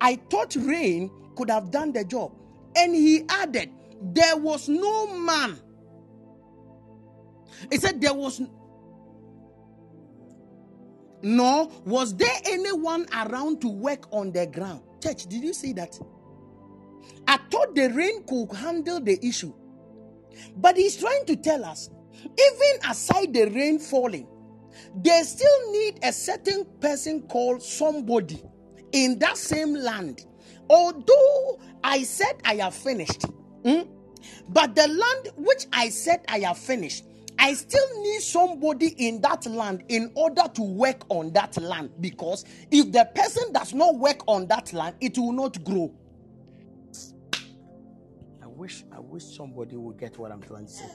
[0.00, 2.32] I thought rain could have done the job.
[2.76, 3.70] And he added,
[4.02, 5.58] There was no man.
[7.70, 8.42] He said, There was
[11.22, 14.82] no, was there anyone around to work on the ground.
[15.02, 15.98] Church, did you see that?
[17.26, 19.54] I thought the rain could handle the issue.
[20.56, 21.90] But he's trying to tell us
[22.24, 24.26] even aside the rain falling,
[25.02, 28.42] they still need a certain person called somebody
[28.92, 30.26] in that same land.
[30.70, 33.24] Although I said I have finished,
[33.64, 33.82] hmm,
[34.48, 37.04] but the land which I said I have finished,
[37.38, 42.44] I still need somebody in that land in order to work on that land because
[42.70, 45.94] if the person does not work on that land, it will not grow
[48.64, 50.86] wish I wish somebody would get what I'm trying to say.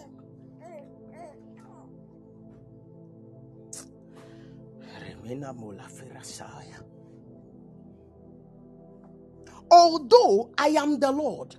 [9.69, 11.55] Although I am the Lord,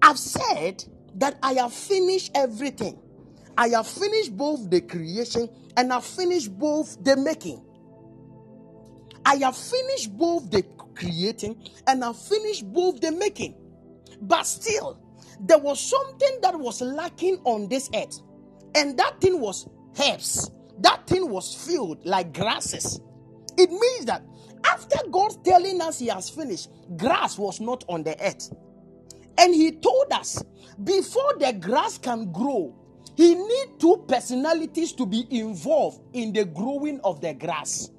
[0.00, 0.84] I've said
[1.16, 3.02] that I have finished everything.
[3.58, 7.64] I have finished both the creation and I've finished both the making.
[9.26, 10.62] I have finished both the
[10.94, 13.56] creating and I've finished both the making.
[14.20, 15.01] But still,
[15.44, 18.20] there was something that was lacking on this earth,
[18.74, 19.68] and that thing was
[20.00, 20.50] herbs.
[20.78, 23.00] That thing was filled like grasses.
[23.58, 24.24] It means that
[24.64, 28.52] after God telling us He has finished, grass was not on the earth.
[29.38, 30.42] And He told us
[30.84, 32.74] before the grass can grow,
[33.16, 37.90] He need two personalities to be involved in the growing of the grass.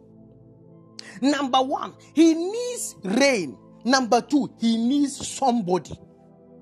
[1.22, 3.58] Number one, He needs rain.
[3.84, 5.94] Number two, He needs somebody.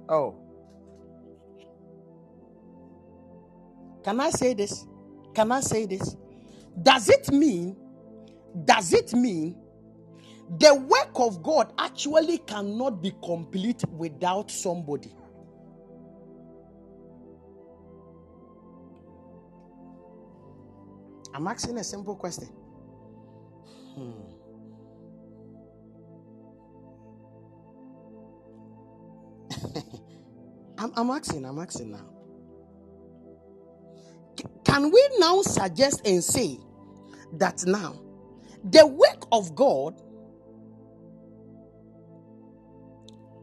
[0.10, 0.38] Oh.
[4.04, 4.86] Can I say this?
[5.36, 6.16] Can I say this?
[6.82, 7.78] Does it mean,
[8.66, 9.58] does it mean
[10.60, 15.14] the work of God actually cannot be complete without somebody?
[21.34, 22.50] I'm asking a simple question.
[23.84, 24.12] Hmm.
[30.78, 32.21] I'm, I'm asking, I'm asking now.
[34.72, 36.58] Can we now suggest and say
[37.34, 38.02] that now
[38.64, 40.02] the work of God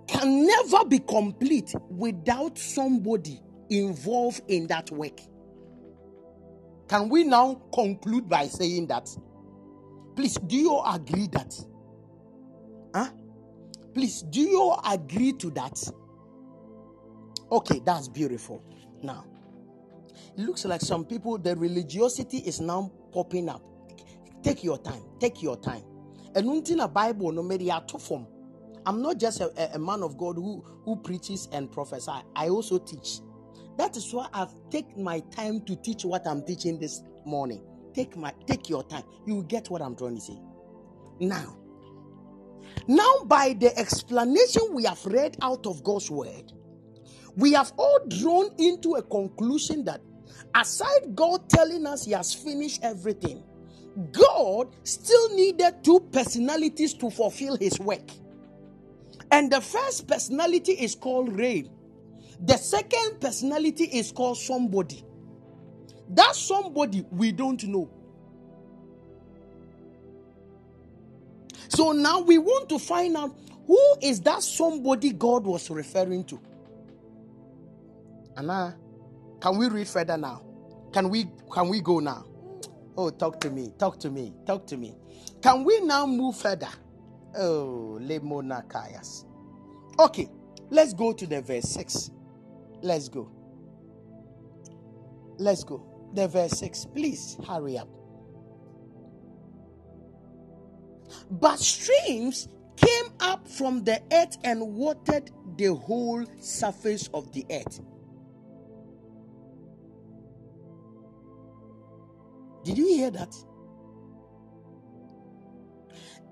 [0.07, 5.21] can never be complete without somebody involved in that work?
[6.89, 9.15] Can we now conclude by saying that?
[10.17, 11.55] Please, do you agree that?
[12.95, 13.11] Huh?
[13.93, 15.79] Please, do you agree to that?
[17.53, 18.63] Okay, that's beautiful.
[19.03, 19.27] Now,
[20.39, 23.63] looks like some people, the religiosity is now popping up.
[24.43, 25.03] Take your time.
[25.21, 25.83] Take your time.
[26.35, 28.27] And until a Bible no media form.
[28.87, 32.13] I'm not just a, a, man of God who, who preaches and prophesy.
[32.35, 33.21] I also teach.
[33.77, 37.63] That is why I've taken my time to teach what I'm teaching this morning.
[37.93, 39.03] Take my take your time.
[39.27, 40.39] You will get what I'm trying to say.
[41.21, 41.59] Now,
[42.87, 46.53] now by the explanation we have read out of God's word,
[47.37, 50.01] we have all drawn into a conclusion that
[50.55, 53.43] aside God telling us He has finished everything,
[54.13, 58.11] God still needed two personalities to fulfill His work.
[59.31, 61.71] And the first personality is called rain.
[62.41, 65.05] The second personality is called somebody.
[66.11, 67.91] That somebody we don't know.
[71.69, 73.37] So now we want to find out
[73.67, 76.41] who is that somebody God was referring to.
[78.37, 78.77] Anna,
[79.41, 80.43] can we read further now?
[80.93, 82.25] Can we can we go now?
[82.97, 84.97] Oh, talk to me, talk to me, talk to me.
[85.43, 86.69] Can we now move further?
[87.37, 89.25] Oh, Lemonakayas.
[89.99, 90.29] Okay,
[90.71, 92.11] let's go to the verse 6.
[92.83, 93.31] Let's go.
[95.39, 96.11] Let's go.
[96.15, 96.87] The verse 6.
[96.87, 97.89] Please hurry up.
[101.31, 107.81] But streams came up from the earth and watered the whole surface of the earth.
[112.65, 113.35] Did you hear that?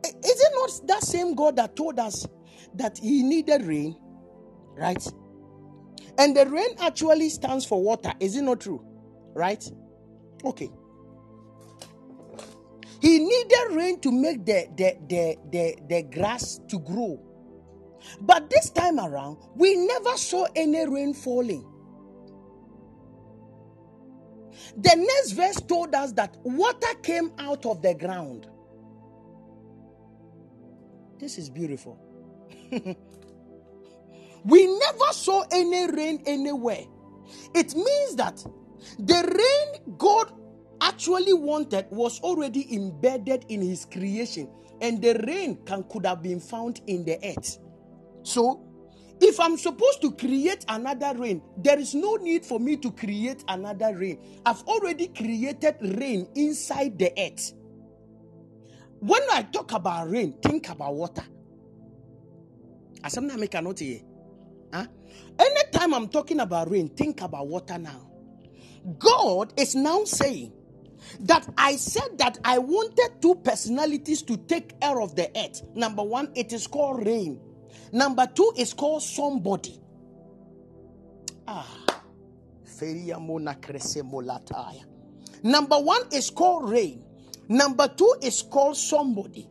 [0.05, 2.27] Is it not that same God that told us
[2.75, 3.97] that He needed rain?
[4.77, 5.05] Right?
[6.19, 8.13] And the rain actually stands for water.
[8.21, 8.85] Is it not true?
[9.35, 9.65] Right?
[10.45, 10.71] Okay.
[13.01, 17.21] He needed rain to make the, the, the, the, the grass to grow.
[18.21, 21.67] But this time around, we never saw any rain falling.
[24.77, 28.47] The next verse told us that water came out of the ground.
[31.19, 31.99] This is beautiful.
[34.45, 36.85] we never saw any rain anywhere.
[37.55, 38.45] It means that
[38.99, 40.33] the rain God
[40.81, 44.49] actually wanted was already embedded in his creation,
[44.81, 47.59] and the rain can could have been found in the earth.
[48.23, 48.66] So
[49.21, 53.45] if I'm supposed to create another rain, there is no need for me to create
[53.49, 54.19] another rain.
[54.45, 57.53] I've already created rain inside the earth.
[59.01, 61.25] When I talk about rain, think about water.
[63.05, 64.01] As I'm not here.
[64.73, 64.87] Huh?
[65.39, 68.11] Anytime I'm talking about rain, think about water now.
[68.99, 70.53] God is now saying
[71.21, 75.63] that I said that I wanted two personalities to take care of the earth.
[75.75, 77.41] Number one, it is called rain.
[77.93, 79.81] Number two is called somebody.
[81.47, 81.85] Ah.
[85.43, 87.03] Number one is called rain.
[87.49, 89.49] Number two is called somebody.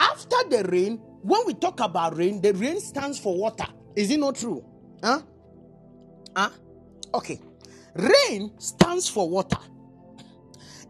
[0.00, 3.66] After the rain, when we talk about rain, the rain stands for water.
[3.96, 4.64] Is it not true?
[5.02, 5.22] Huh?
[6.36, 6.50] Huh?
[7.14, 7.40] Okay.
[7.94, 9.58] Rain stands for water.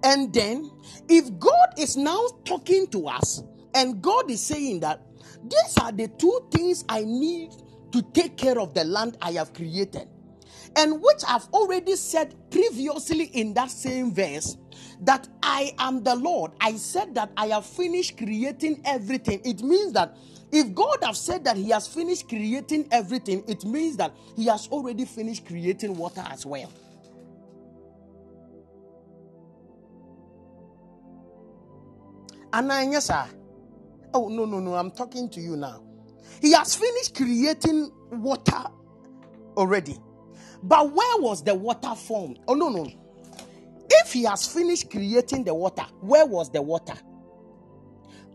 [0.02, 0.70] And then,
[1.08, 3.42] if God is now talking to us,
[3.74, 5.00] and God is saying that
[5.50, 7.52] these are the two things I need
[7.92, 10.08] to take care of the land I have created.
[10.76, 14.56] And which I've already said previously in that same verse
[15.02, 16.52] that I am the Lord.
[16.60, 19.40] I said that I have finished creating everything.
[19.44, 20.16] It means that
[20.52, 24.68] if God have said that He has finished creating everything, it means that He has
[24.68, 26.72] already finished creating water as well.
[32.92, 33.26] Yes, sir.
[34.14, 34.74] Oh, no, no, no.
[34.74, 35.82] I'm talking to you now.
[36.40, 38.64] He has finished creating water
[39.56, 39.98] already.
[40.62, 42.40] But where was the water formed?
[42.48, 42.86] Oh, no, no.
[43.90, 46.94] If he has finished creating the water, where was the water?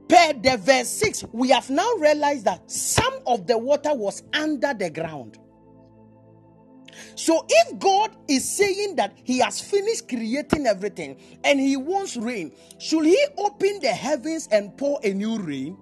[0.07, 4.74] Per the verse 6, we have now realized that some of the water was under
[4.74, 5.38] the ground.
[7.15, 12.53] So if God is saying that He has finished creating everything and He wants rain,
[12.79, 15.77] should He open the heavens and pour a new rain?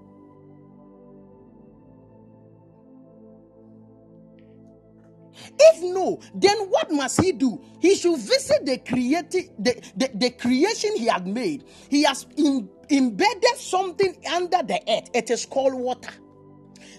[5.59, 7.61] If no, then what must he do?
[7.79, 11.65] He should visit the creative the, the, the creation he had made.
[11.89, 15.09] He has in, embedded something under the earth.
[15.13, 16.11] It is called water.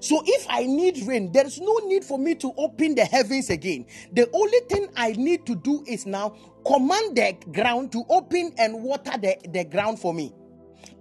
[0.03, 3.51] So if I need rain, there is no need for me to open the heavens
[3.51, 3.87] again.
[4.13, 6.37] The only thing I need to do is now
[6.67, 10.35] command the ground to open and water the, the ground for me.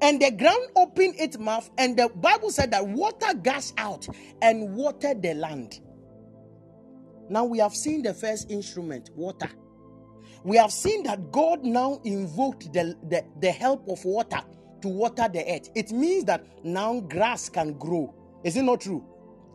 [0.03, 4.07] And the ground opened its mouth, and the Bible said that water gushed out
[4.43, 5.79] and watered the land.
[7.27, 9.49] Now we have seen the first instrument, water.
[10.43, 14.41] We have seen that God now invoked the, the, the help of water
[14.81, 15.71] to water the earth.
[15.73, 18.13] It means that now grass can grow
[18.43, 19.05] is it not true?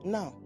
[0.04, 0.36] Now,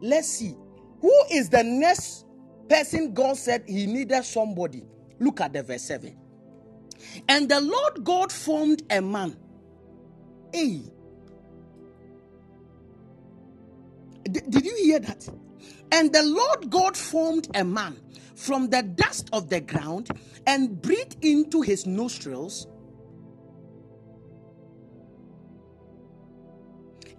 [0.00, 0.56] let's see.
[1.00, 2.24] Who is the next
[2.68, 4.84] person God said he needed somebody?
[5.20, 6.16] Look at the verse 7.
[7.28, 9.36] And the Lord God formed a man.
[10.52, 10.82] Hey.
[14.24, 15.28] D- did you hear that?
[15.92, 18.00] And the Lord God formed a man
[18.34, 20.08] from the dust of the ground
[20.46, 22.66] and breathed into his nostrils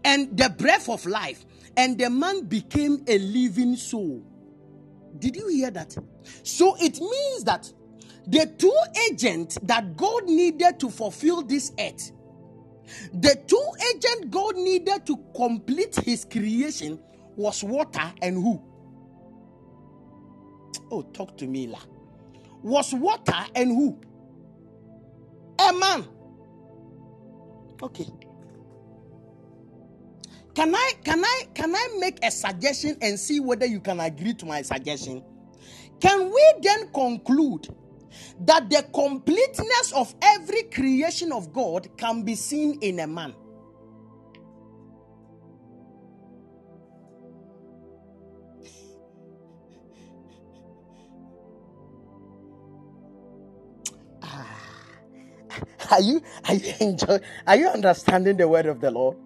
[0.05, 1.45] and the breath of life,
[1.75, 4.23] and the man became a living soul.
[5.19, 5.97] Did you hear that?
[6.43, 7.71] So it means that
[8.27, 8.77] the two
[9.11, 12.11] agents that God needed to fulfill this earth,
[13.13, 16.99] the two agents God needed to complete his creation
[17.35, 18.61] was water and who?
[20.91, 21.79] Oh, talk to me, La.
[22.61, 23.99] Was water and who?
[25.59, 26.07] A man.
[27.81, 28.07] Okay.
[30.55, 34.35] Can I can I can I make a suggestion and see whether you can agree
[34.35, 35.23] to my suggestion?
[36.01, 37.67] Can we then conclude
[38.41, 43.35] that the completeness of every creation of God can be seen in a man?
[54.23, 54.47] Ah.
[55.91, 59.17] Are you are you enjoy, are you understanding the word of the Lord?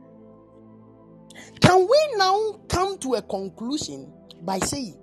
[1.70, 4.12] Can we now come to a conclusion
[4.42, 4.98] by saying,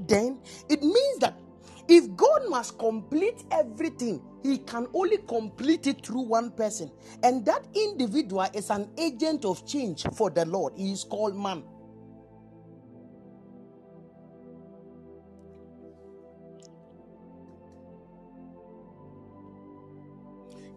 [0.00, 1.38] then it means that
[1.86, 6.90] if God must complete everything, He can only complete it through one person.
[7.22, 10.72] And that individual is an agent of change for the Lord.
[10.76, 11.62] He is called man.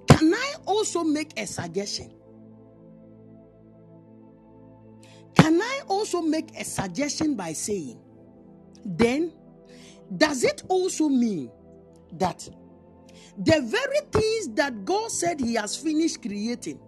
[0.08, 2.21] Can I also make a suggestion?
[6.02, 8.00] Also make a suggestion by saying,
[8.84, 9.32] then,
[10.18, 11.52] does it also mean
[12.14, 12.50] that
[13.38, 16.80] the very things that God said He has finished creating,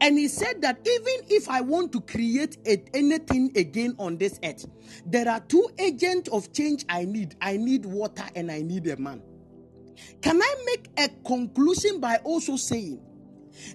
[0.00, 2.58] and He said that even if I want to create
[2.92, 4.66] anything again on this earth,
[5.06, 8.96] there are two agents of change I need I need water and I need a
[8.96, 9.22] man.
[10.22, 13.00] Can I make a conclusion by also saying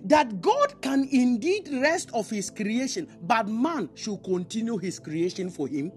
[0.06, 5.68] that God can indeed rest of his creation, but man should continue his creation for
[5.68, 5.92] him.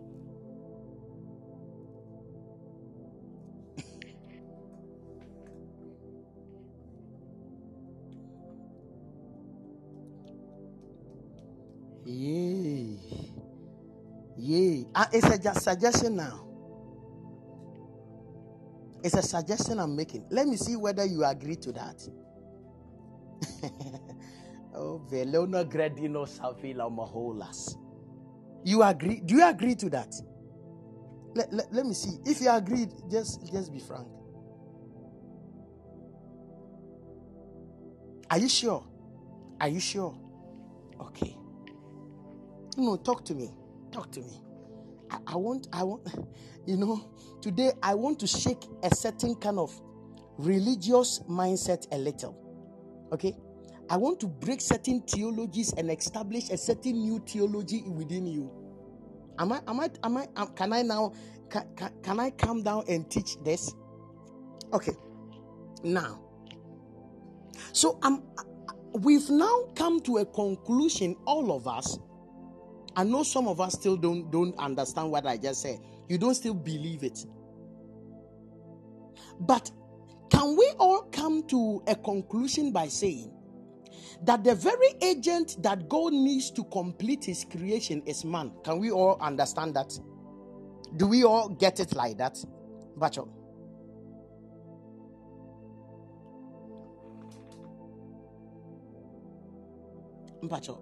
[12.05, 12.99] Yay.
[14.39, 14.87] Yay.
[14.95, 16.47] Uh, it's a just suggestion now.
[19.05, 20.27] It's a suggestion I'm making.
[20.31, 22.07] Let me see whether you agree to that.
[24.75, 27.77] Oh, Velona Gradino Savila Maholas.
[28.65, 29.21] You agree?
[29.25, 30.15] Do you agree to that?
[31.35, 32.19] Let, let, let me see.
[32.25, 34.09] If you agreed, just just be frank.
[38.31, 38.85] Are you sure?
[39.61, 40.15] Are you sure?
[41.01, 41.37] Okay.
[42.77, 43.51] No, talk to me.
[43.91, 44.43] Talk to me.
[45.11, 46.07] I, I want, I want,
[46.67, 47.11] you know,
[47.41, 49.73] today I want to shake a certain kind of
[50.39, 52.48] religious mindset a little.
[53.13, 53.35] Okay?
[53.91, 58.51] I want to break certain theologies and establish a certain new theology within you.
[59.39, 61.13] Am I, am I, am I, am, can I now,
[61.49, 63.75] can, can, can I come down and teach this?
[64.73, 64.93] Okay.
[65.83, 66.21] Now,
[67.73, 68.25] so um,
[68.93, 71.99] we've now come to a conclusion, all of us.
[72.97, 75.79] I know some of us still don't, don't understand what I just said.
[76.09, 77.25] You don't still believe it.
[79.41, 79.71] But
[80.39, 83.29] can we all come to a conclusion by saying
[84.23, 88.53] that the very agent that God needs to complete his creation is man?
[88.63, 89.99] Can we all understand that?
[90.97, 92.39] Do we all get it like that?
[92.97, 93.29] Bacho.
[100.45, 100.79] Bacho.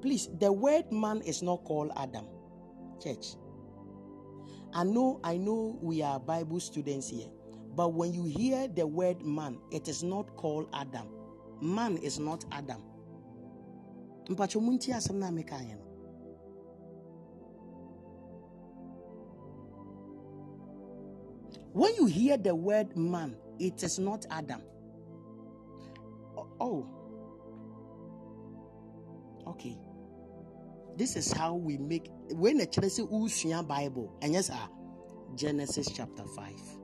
[0.00, 2.24] Please, the word man is not called Adam.
[3.02, 3.36] Church.
[4.72, 7.28] I know, I know we are Bible students here,
[7.74, 11.06] but when you hear the word man, it is not called Adam.
[11.60, 12.82] Man is not Adam.
[21.72, 24.62] When you hear the word man, it is not Adam.
[26.60, 26.86] Oh,
[29.46, 29.78] okay.
[30.96, 33.02] This is how we make when a child say
[33.62, 34.68] Bible, and yes, ah,
[35.36, 36.79] Genesis chapter 5.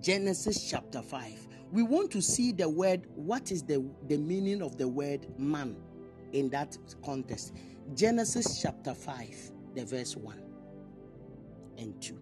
[0.00, 1.48] Genesis chapter 5.
[1.72, 5.76] We want to see the word, what is the, the meaning of the word man
[6.32, 7.54] in that context.
[7.94, 10.42] Genesis chapter 5, the verse 1
[11.78, 12.18] and 2.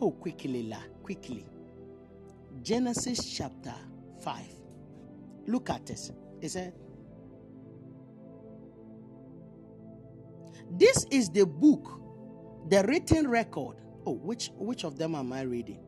[0.00, 1.46] Oh, quickly, La, quickly.
[2.62, 3.74] Genesis chapter
[4.22, 4.44] 5.
[5.46, 6.10] Look at this.
[6.40, 6.74] Is it
[10.78, 12.00] This is the book,
[12.70, 13.78] the written record.
[14.06, 15.80] Oh, which which of them am I reading?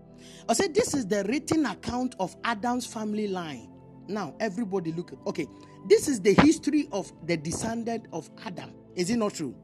[0.49, 3.71] I said, This is the written account of Adam's family line.
[4.09, 5.13] Now, everybody look.
[5.27, 5.47] Okay,
[5.89, 8.73] this is the history of the descendant of Adam.
[8.97, 9.55] Is it not true?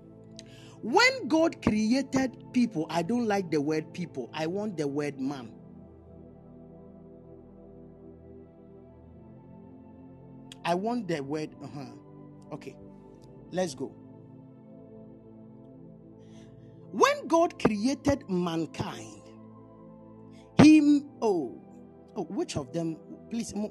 [0.82, 5.52] When God created people, I don't like the word people, I want the word man.
[10.64, 11.50] I want the word.
[11.62, 11.86] Uh-huh.
[12.54, 12.76] Okay,
[13.52, 13.94] let's go.
[16.92, 19.22] When God created mankind,
[20.58, 21.62] him, oh,
[22.16, 22.96] oh, which of them?
[23.30, 23.70] Please, and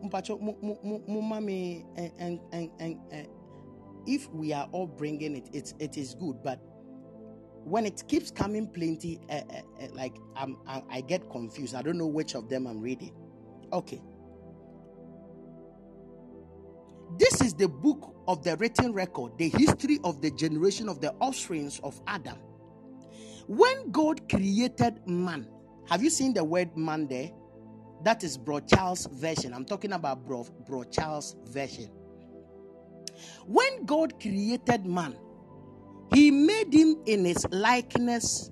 [2.52, 3.28] and and,
[4.06, 6.38] if we are all bringing it, it, it is good.
[6.44, 6.60] But
[7.64, 11.76] when it keeps coming plenty, uh, uh, uh, like I'm, I, I get confused.
[11.76, 13.14] I don't know which of them I'm reading.
[13.74, 14.02] Okay.
[17.18, 21.12] This is the book of the written record, the history of the generation of the
[21.16, 22.38] offsprings of Adam.
[23.50, 25.48] When God created man,
[25.88, 27.32] have you seen the word man there?
[28.04, 29.56] That is Bro Charles' version.
[29.56, 31.90] I'm talking about Bro, Bro Charles' version.
[33.48, 35.18] When God created man,
[36.14, 38.52] he made him in his likeness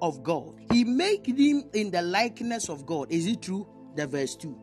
[0.00, 0.54] of God.
[0.72, 3.12] He made him in the likeness of God.
[3.12, 3.68] Is it true?
[3.94, 4.58] The verse 2.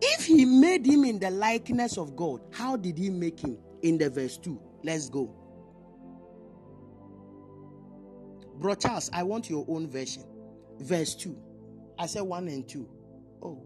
[0.00, 3.58] If he made him in the likeness of God, how did he make him?
[3.82, 4.58] In the verse 2.
[4.82, 5.43] Let's go.
[8.58, 10.24] Bro Charles, I want your own version
[10.80, 11.36] verse 2.
[11.98, 12.88] I said 1 and 2.
[13.42, 13.62] Oh.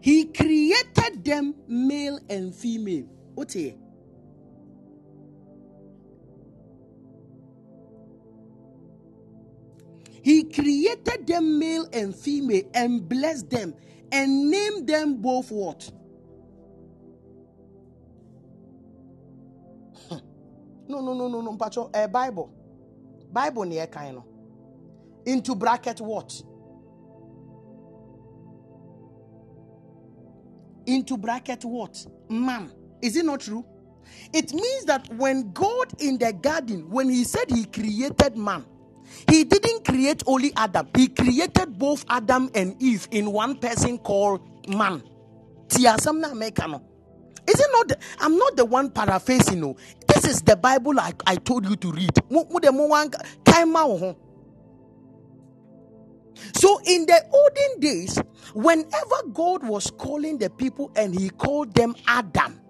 [0.00, 3.06] He created them male and female.
[3.34, 3.74] What here?
[10.22, 13.74] He created them male and female and blessed them
[14.12, 15.90] and named them both what?
[20.90, 22.50] No no no no no mpacho eh bible.
[23.32, 24.26] Bible near kind no
[25.26, 26.42] into bracket what?
[30.86, 32.06] Into bracket what?
[32.28, 32.72] Man.
[33.02, 33.64] Is it not true?
[34.34, 38.64] It means that when god in the garden when he said he created man
[39.30, 40.88] he didn't create only adam.
[40.96, 45.02] He created both adam and eve in one person called man.
[47.48, 47.88] Is it not?
[47.88, 49.60] The, I'm not the one paraphrasing.
[49.60, 49.76] No,
[50.20, 52.10] this is the Bible I, I told you to read.
[56.54, 58.18] So, in the olden days,
[58.52, 62.60] whenever God was calling the people and He called them Adam,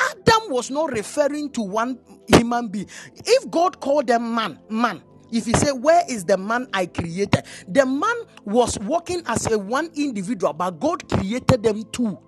[0.00, 2.88] Adam was not referring to one human being.
[3.14, 7.44] If God called them man, man, if he said, Where is the man I created?
[7.68, 12.18] The man was working as a one individual, but God created them two.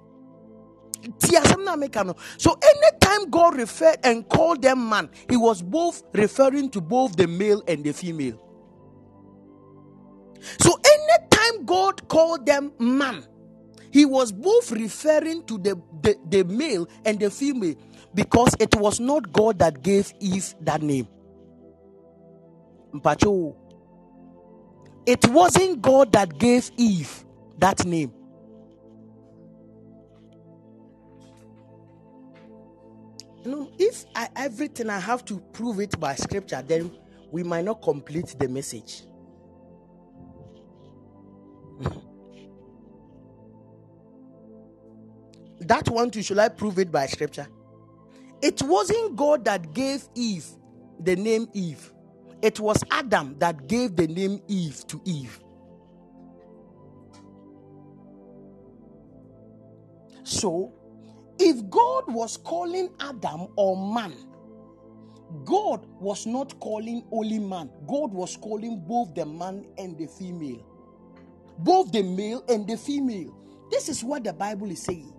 [2.38, 7.26] So anytime God referred and called them man, he was both referring to both the
[7.28, 8.40] male and the female.
[10.60, 13.24] So anytime God called them man,
[13.92, 17.76] he was both referring to the, the, the male and the female
[18.14, 21.08] because it was not God that gave Eve that name.
[25.06, 27.24] It wasn't God that gave Eve
[27.58, 28.12] that name.
[33.48, 36.90] Know, if I, everything I have to prove it by scripture, then
[37.30, 39.04] we might not complete the message.
[45.60, 47.46] that one too, should I prove it by scripture?
[48.42, 50.46] It wasn't God that gave Eve
[51.00, 51.92] the name Eve.
[52.42, 55.40] it was Adam that gave the name Eve to Eve.
[60.22, 60.72] So,
[61.38, 64.14] if God was calling Adam or man,
[65.44, 70.66] God was not calling only man, God was calling both the man and the female,
[71.58, 73.36] both the male and the female.
[73.70, 75.14] This is what the Bible is saying.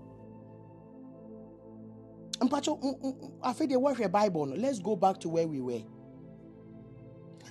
[2.40, 4.48] Mpacho, mm, mm, mm, I feel they watch your Bible.
[4.48, 5.84] Let's go back to where we were.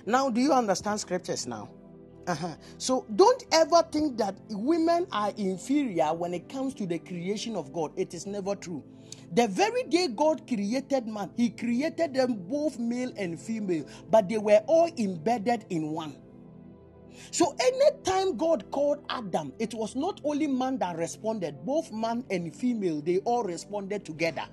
[0.05, 1.69] Now, do you understand scriptures now?
[2.29, 2.55] Uh-huh.
[2.77, 7.73] So don't ever think that women are inferior when it comes to the creation of
[7.73, 7.91] God.
[7.97, 8.83] It is never true.
[9.33, 14.37] The very day God created man, He created them both male and female, but they
[14.37, 16.17] were all embedded in one.
[17.31, 22.55] So anytime God called Adam, it was not only man that responded, both man and
[22.55, 24.45] female, they all responded together.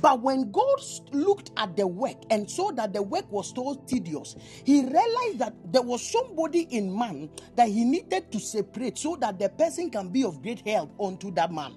[0.00, 0.80] But when God
[1.12, 5.54] looked at the work and saw that the work was so tedious, he realized that
[5.72, 10.08] there was somebody in man that he needed to separate so that the person can
[10.10, 11.74] be of great help unto that man.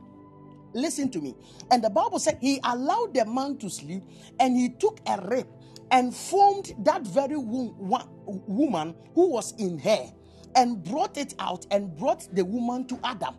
[0.74, 1.36] Listen to me.
[1.72, 4.04] And the Bible said he allowed the man to sleep
[4.40, 5.48] and he took a rib
[5.92, 10.12] and formed that very woman who was in her
[10.56, 13.36] and brought it out and brought the woman to Adam.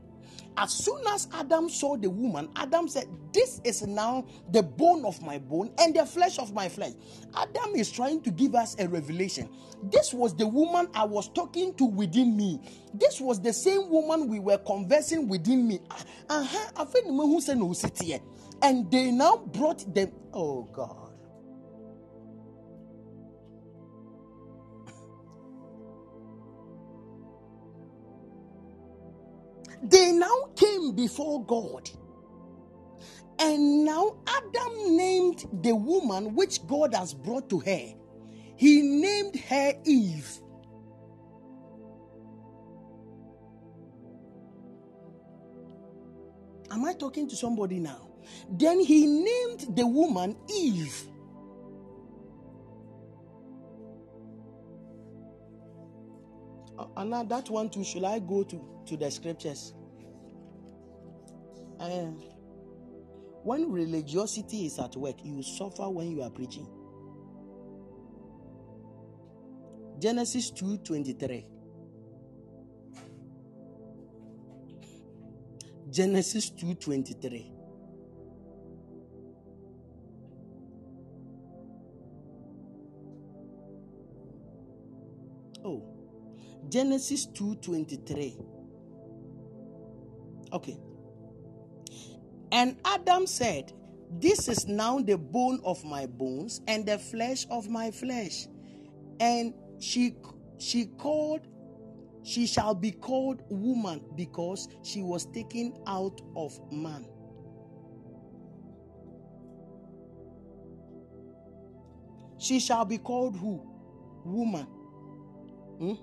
[0.61, 5.23] As soon as Adam saw the woman, Adam said, This is now the bone of
[5.23, 6.95] my bone and the flesh of my flesh.
[7.37, 9.49] Adam is trying to give us a revelation.
[9.85, 12.61] This was the woman I was talking to within me.
[12.93, 15.79] This was the same woman we were conversing within me.
[16.29, 16.85] Uh-huh.
[18.61, 20.11] And they now brought them.
[20.35, 21.08] Oh God.
[29.83, 31.91] They now came before God.
[33.39, 37.95] And now Adam named the woman which God has brought to her.
[38.57, 40.41] He named her Eve.
[46.71, 48.09] Am I talking to somebody now?
[48.51, 51.09] Then he named the woman Eve.
[56.97, 59.75] And now that one too, should I go to, to the scriptures?
[61.81, 62.11] Uh,
[63.43, 66.67] when religiosity is at work, you suffer when you are preaching.
[69.99, 71.47] Genesis 2:23.
[75.91, 77.58] Genesis 2:23.
[86.69, 88.37] Genesis 2:23.
[90.53, 90.79] Okay.
[92.53, 93.73] And Adam said,
[94.11, 98.47] This is now the bone of my bones and the flesh of my flesh.
[99.21, 100.17] And she
[100.59, 101.47] she called
[102.23, 107.07] she shall be called woman because she was taken out of man.
[112.39, 113.63] She shall be called who?
[114.25, 114.67] Woman.
[115.79, 115.95] Hmm?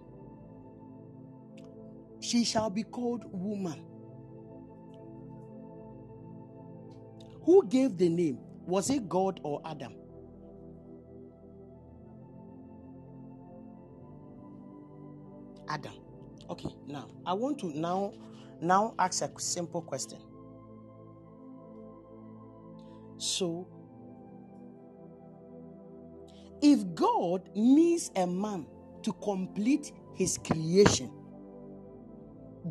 [2.26, 3.86] She shall be called woman.
[7.44, 8.40] Who gave the name?
[8.66, 9.94] Was it God or Adam?
[15.70, 15.94] Adam.
[16.50, 18.14] Okay, now I want to now
[18.60, 20.18] now ask a simple question.
[23.18, 23.68] So
[26.64, 28.66] if God needs a man
[29.04, 31.12] to complete his creation,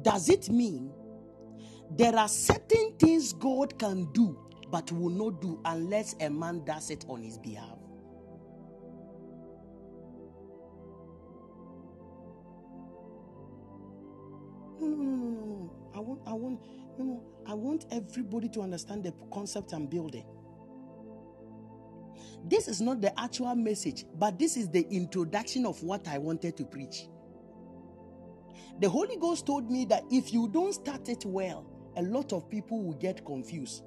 [0.03, 0.93] does it mean
[1.97, 4.39] there are certain things God can do
[4.71, 7.79] but will not do unless a man does it on his behalf.
[14.81, 15.73] No, no, no, no, no.
[15.95, 16.61] I want, I want,
[16.99, 17.25] no, no.
[17.47, 20.27] I want everybody to understand the concept I'm building.
[22.47, 26.57] This is not the actual message, but this is the introduction of what I wanted
[26.59, 27.09] to preach.
[28.81, 32.51] The Holy Ghost told me that if you don't start it well, a lot of
[32.51, 33.85] people will get confused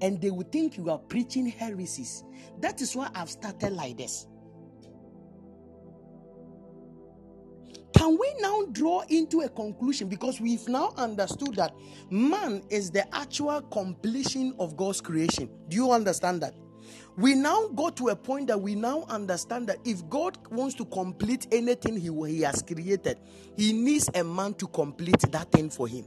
[0.00, 2.24] and they will think you are preaching heresies.
[2.60, 4.26] That is why I've started like this.
[7.94, 11.74] Can we now draw into a conclusion because we've now understood that
[12.10, 15.48] man is the actual completion of God's creation?
[15.68, 16.54] Do you understand that?
[17.18, 20.84] We now go to a point that we now understand that if God wants to
[20.84, 23.18] complete anything he, he has created,
[23.56, 26.06] he needs a man to complete that thing for him.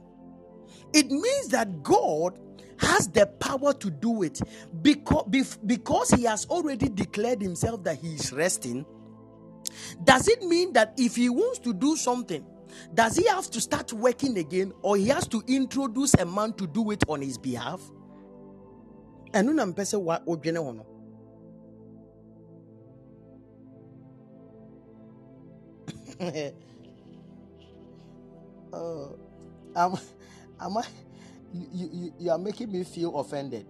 [0.94, 2.38] It means that God
[2.78, 4.40] has the power to do it
[4.80, 8.86] because, because he has already declared himself that he is resting.
[10.04, 12.42] Does it mean that if he wants to do something,
[12.94, 16.66] does he have to start working again or he has to introduce a man to
[16.66, 17.82] do it on his behalf?
[19.34, 20.91] ɛno
[28.72, 29.18] oh,
[29.76, 29.96] am,
[30.60, 30.84] am I,
[31.52, 33.66] you, you, you are making me feel offended.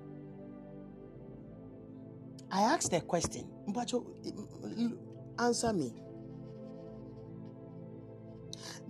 [2.50, 3.48] I asked a question.
[3.68, 4.96] But mm,
[5.38, 5.94] answer me.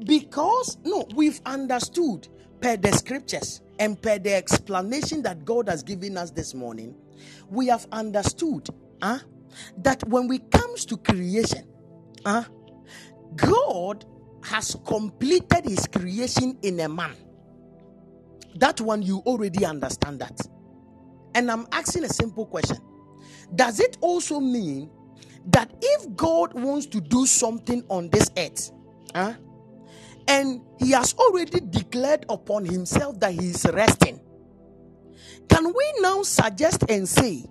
[0.05, 2.29] Because, no, we've understood
[2.61, 6.95] per the scriptures and per the explanation that God has given us this morning,
[7.51, 8.69] we have understood
[9.03, 9.19] huh,
[9.79, 11.69] that when we comes to creation,
[12.25, 12.45] huh,
[13.37, 14.05] God
[14.45, 17.15] has completed his creation in a man.
[18.57, 20.41] That one you already understand that.
[21.35, 22.79] And I'm asking a simple question.
[23.55, 24.91] Does it also mean
[25.47, 28.71] that if God wants to do something on this earth,
[29.15, 29.35] huh,
[30.29, 34.21] and he has already declared upon himself that he is resting.
[35.49, 37.45] Can we now suggest and say,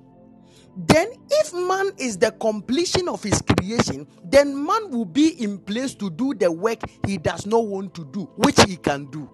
[0.77, 5.95] then if man is the completion of his creation, then man will be in place
[5.95, 9.29] to do the work he does not want to do, which he can do.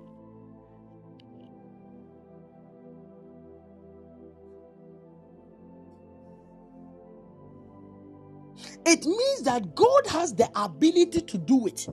[8.85, 11.87] It means that God has the ability to do it.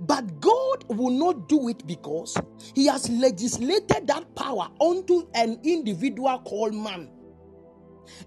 [0.00, 2.36] But God will not do it because
[2.74, 7.10] He has legislated that power onto an individual called man.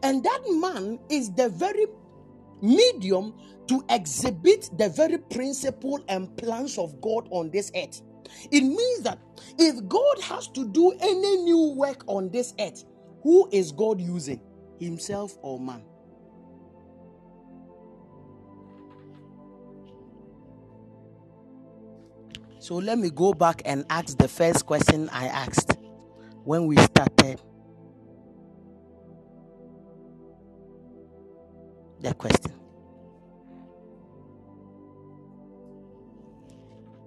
[0.03, 1.85] And that man is the very
[2.61, 3.33] medium
[3.67, 8.01] to exhibit the very principle and plans of God on this earth.
[8.51, 9.19] It means that
[9.57, 12.83] if God has to do any new work on this earth,
[13.23, 14.41] who is God using?
[14.79, 15.83] Himself or man?
[22.59, 25.77] So let me go back and ask the first question I asked
[26.43, 27.41] when we started
[32.01, 32.53] the question.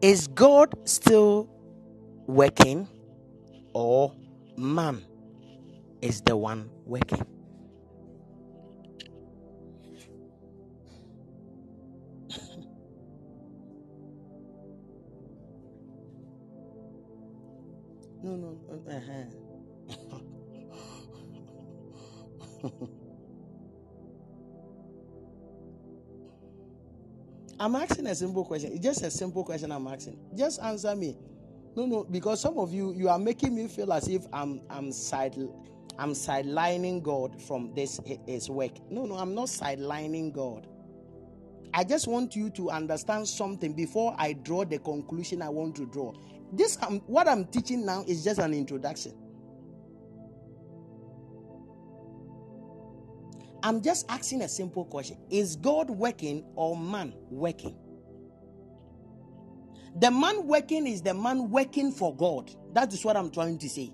[0.03, 1.49] Is God still
[2.27, 2.89] working
[3.73, 4.15] or
[4.57, 5.03] man
[6.03, 7.34] is the one working?
[27.65, 28.73] I'm asking a simple question.
[28.73, 30.19] It's just a simple question I'm asking.
[30.37, 31.17] Just answer me.
[31.75, 34.93] No, no, because some of you you are making me feel as if I'm I'm
[34.93, 35.35] side
[35.99, 38.73] I'm sidelining God from this his work.
[38.91, 40.67] No, no, I'm not sidelining God.
[41.73, 45.87] I just want you to understand something before I draw the conclusion I want to
[45.87, 46.13] draw.
[46.53, 49.15] This um, what I'm teaching now is just an introduction.
[53.65, 55.17] I'm just asking a simple question.
[55.31, 57.75] Is God working or man working?
[60.01, 62.51] The man working is the man working for God.
[62.75, 63.91] That is what I'm trying to say.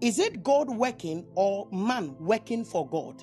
[0.00, 3.22] Is it God working or man working for God?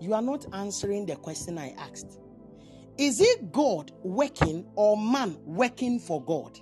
[0.00, 2.20] You are not answering the question I asked.
[2.96, 6.58] Is it God working or man working for God?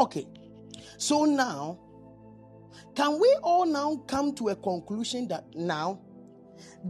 [0.00, 0.26] Okay,
[0.96, 1.78] so now,
[2.96, 6.00] can we all now come to a conclusion that now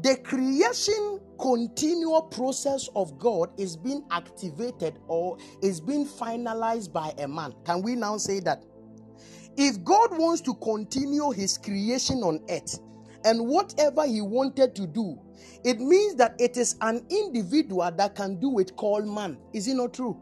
[0.02, 7.26] the creation continual process of God is being activated or is being finalized by a
[7.26, 7.52] man.
[7.64, 8.64] Can we now say that?
[9.56, 12.78] If God wants to continue his creation on earth
[13.24, 15.18] and whatever he wanted to do,
[15.64, 19.36] it means that it is an individual that can do it called man.
[19.52, 20.16] Is it not true?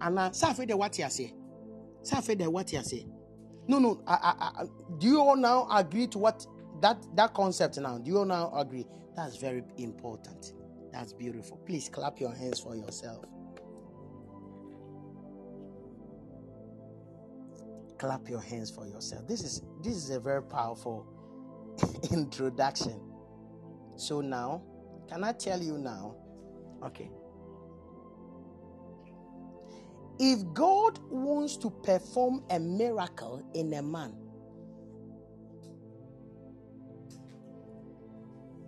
[0.00, 1.34] Anna, safe de what you say.
[2.02, 3.06] Safe de what you say.
[3.68, 4.02] No, no.
[4.06, 4.64] I, I, I,
[4.98, 6.46] do you all now agree to what
[6.80, 7.98] that that concept now?
[7.98, 8.86] Do you all now agree?
[9.16, 10.52] That's very important.
[10.92, 11.58] That's beautiful.
[11.66, 13.24] Please clap your hands for yourself.
[17.98, 19.26] Clap your hands for yourself.
[19.26, 21.06] This is this is a very powerful
[22.12, 23.00] introduction.
[23.96, 24.62] So now
[25.08, 26.16] can i tell you now?
[26.84, 27.10] Okay
[30.18, 34.14] if God wants to perform a miracle in a man,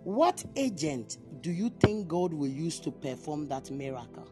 [0.03, 4.27] what agent do you think God will use to perform that miracle?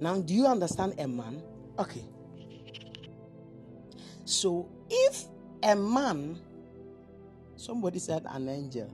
[0.00, 1.42] Now, do you understand a man?
[1.78, 2.04] Okay.
[4.24, 5.26] So, if
[5.62, 6.38] a man,
[7.60, 8.88] somebody said an angel.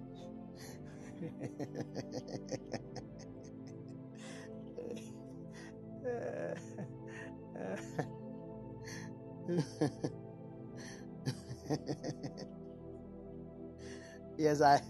[14.37, 14.81] yes, I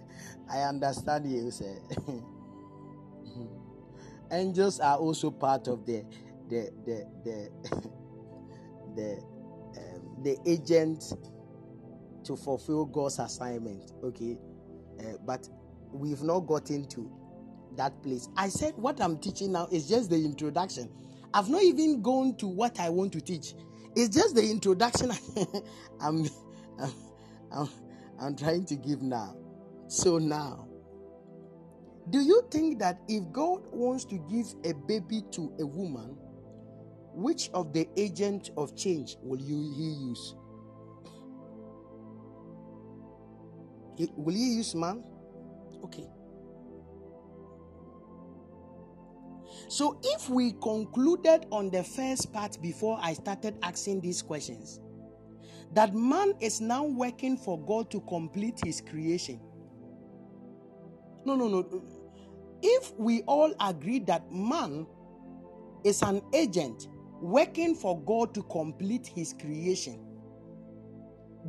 [0.51, 1.77] I understand you, sir.
[4.31, 6.03] Angels are also part of the
[6.49, 7.51] the the the
[8.97, 9.23] the
[9.79, 11.13] um, the agent
[12.27, 13.93] to fulfill God's assignment.
[14.05, 14.39] Okay,
[15.01, 15.49] uh, but
[15.93, 17.11] we've not gotten to
[17.77, 18.29] that place.
[18.37, 20.91] I said what I'm teaching now is just the introduction.
[21.35, 23.55] I've not even gone to what I want to teach.
[23.95, 25.11] It's just the introduction
[26.01, 26.27] I'm,
[26.81, 26.93] I'm,
[27.53, 27.69] I'm,
[28.21, 29.37] I'm trying to give now.
[29.89, 30.69] So now,
[32.11, 36.17] do you think that if God wants to give a baby to a woman,
[37.15, 40.35] which of the agents of change will you he use?
[44.17, 45.03] Will he use man?
[45.85, 46.07] Okay.
[49.69, 54.81] So, if we concluded on the first part before I started asking these questions,
[55.73, 59.41] that man is now working for God to complete his creation.
[61.25, 61.83] No, no, no.
[62.63, 64.87] If we all agree that man
[65.85, 66.89] is an agent
[67.21, 70.01] working for God to complete his creation,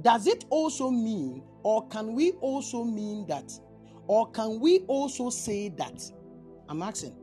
[0.01, 3.51] does it also mean, or can we also mean that,
[4.07, 6.01] or can we also say that?
[6.69, 7.13] I'm asking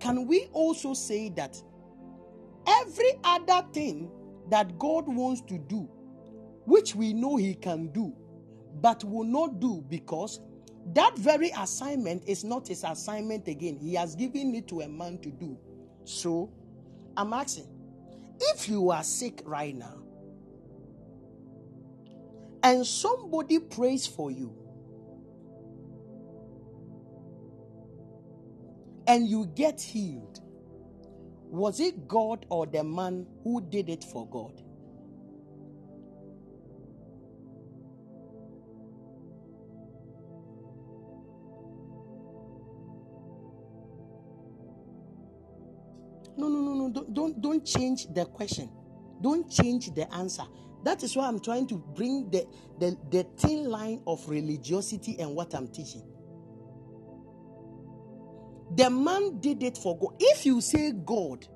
[0.00, 1.62] can we also say that
[2.66, 4.10] every other thing
[4.48, 5.90] that God wants to do,
[6.64, 8.16] which we know He can do,
[8.80, 10.40] but will not do because
[10.94, 13.76] that very assignment is not His assignment again?
[13.78, 15.58] He has given it to a man to do.
[16.04, 16.50] So,
[17.14, 17.68] I'm asking
[18.40, 20.01] if you are sick right now
[22.62, 24.54] and somebody prays for you
[29.06, 30.40] and you get healed,
[31.36, 34.62] was it God or the man who did it for God?
[46.36, 46.90] No, no, no, no.
[46.90, 48.70] Don't, don't, don't change the question.
[49.22, 50.44] Don't change the answer.
[50.84, 52.46] That is why I'm trying to bring the,
[52.78, 56.02] the, the thin line of religiosity and what I'm teaching.
[58.76, 60.16] The man did it for God.
[60.18, 61.46] If you say God,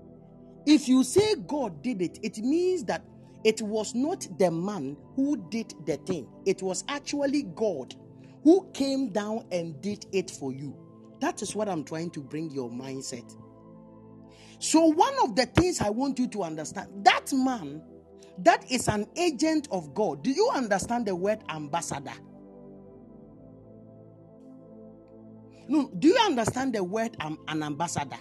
[0.66, 3.05] if you say God did it, it means that
[3.44, 7.94] it was not the man who did the thing, it was actually God
[8.43, 10.77] who came down and did it for you.
[11.20, 13.36] That is what I'm trying to bring your mindset.
[14.59, 17.82] So, one of the things I want you to understand that man,
[18.39, 20.23] that is an agent of God.
[20.23, 22.13] Do you understand the word ambassador?
[25.69, 28.19] No, do you understand the word um, an ambassador?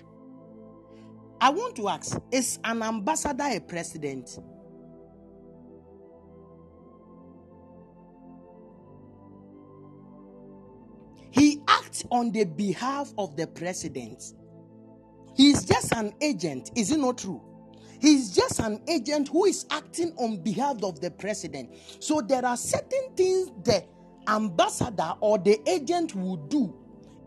[1.42, 4.40] I want to ask is an ambassador a president?
[11.32, 14.24] He acts on the behalf of the president.
[15.36, 17.42] He's just an agent, is it not true?
[18.00, 21.72] He's just an agent who is acting on behalf of the president.
[22.00, 23.84] So there are certain things the
[24.28, 26.76] ambassador or the agent will do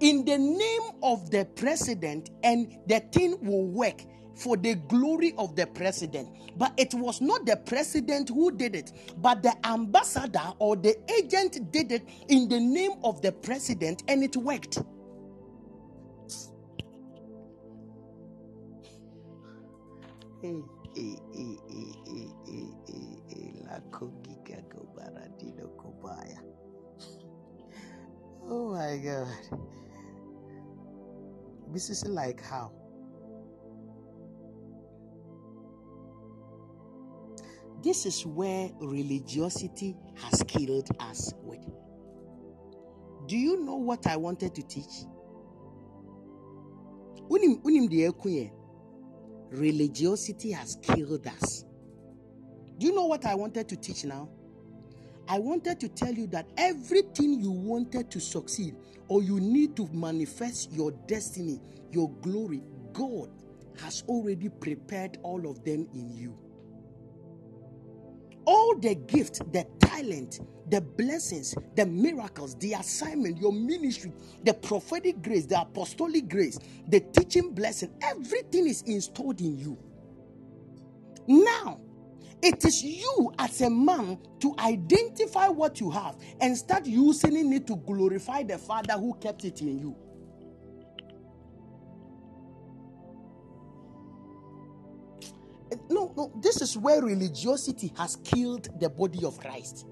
[0.01, 4.05] in the name of the president, and the thing will work
[4.37, 6.29] for the glory of the president.
[6.57, 11.73] But it was not the president who did it, but the ambassador or the agent
[11.73, 14.79] did it in the name of the president, and it worked.
[20.41, 20.63] Hey,
[20.95, 22.71] hey, hey, hey, hey, hey,
[23.27, 23.65] hey,
[28.49, 29.27] Oh my God.
[31.73, 32.71] This is like how?
[37.83, 41.67] This is where religiosity has killed us with.
[43.27, 45.05] Do you know what I wanted to teach?
[47.29, 48.07] Unim unim de
[49.51, 51.65] Religiosity has killed us.
[52.79, 54.29] Do you know what I wanted to teach now?
[55.29, 58.77] I wanted to tell you that everything you wanted to succeed
[59.09, 61.61] or you need to manifest your destiny,
[61.93, 62.63] your glory,
[62.93, 63.31] God
[63.81, 66.37] has already prepared all of them in you.
[68.49, 74.13] All the gift, the talent, the blessings, the miracles, the assignment, your ministry,
[74.45, 76.59] the prophetic grace, the apostolic grace,
[76.89, 79.79] the teaching blessing, everything is installed in you.
[81.29, 81.81] Now,
[82.43, 87.67] it is you as a man to identify what you have and start using it
[87.69, 89.97] to glorify the Father who kept it in you.
[95.91, 99.87] No, no, this is where religiosity has killed the body of Christ.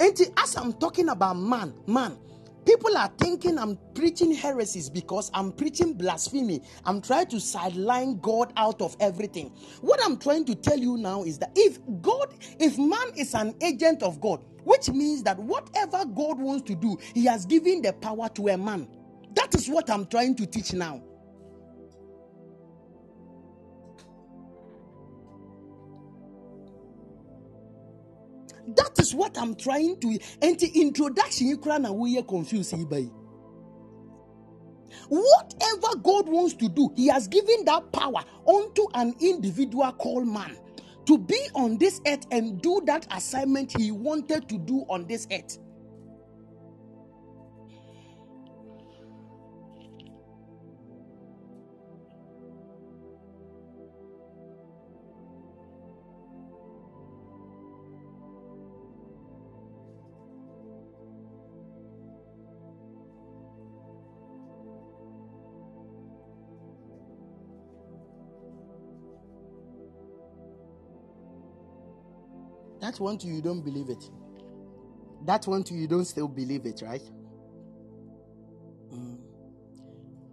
[0.00, 2.18] And as I'm talking about man, man,
[2.64, 6.62] People are thinking I'm preaching heresies because I'm preaching blasphemy.
[6.86, 9.50] I'm trying to sideline God out of everything.
[9.82, 13.54] What I'm trying to tell you now is that if God, if man is an
[13.62, 17.92] agent of God, which means that whatever God wants to do, he has given the
[17.92, 18.88] power to a man.
[19.34, 21.02] That is what I'm trying to teach now.
[28.76, 30.18] That is what I'm trying to.
[30.42, 32.74] And the introduction, you can we are confused.
[35.08, 40.56] Whatever God wants to do, He has given that power unto an individual called man
[41.06, 45.26] to be on this earth and do that assignment He wanted to do on this
[45.30, 45.58] earth.
[72.94, 74.08] That one too, you don't believe it.
[75.24, 77.02] That one too, you don't still believe it, right?
[78.92, 79.18] Mm.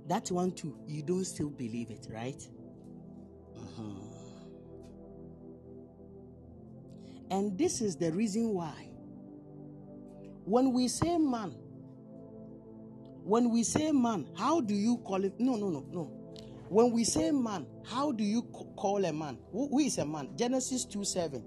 [0.07, 2.39] That one too, you don't still believe it, right?
[3.57, 3.83] Uh-huh.
[7.31, 8.89] And this is the reason why.
[10.45, 11.55] When we say man,
[13.23, 15.33] when we say man, how do you call it?
[15.39, 16.03] No, no, no, no.
[16.69, 19.39] When we say man, how do you call a man?
[19.51, 20.29] who, who is a man?
[20.37, 21.43] Genesis 2 7.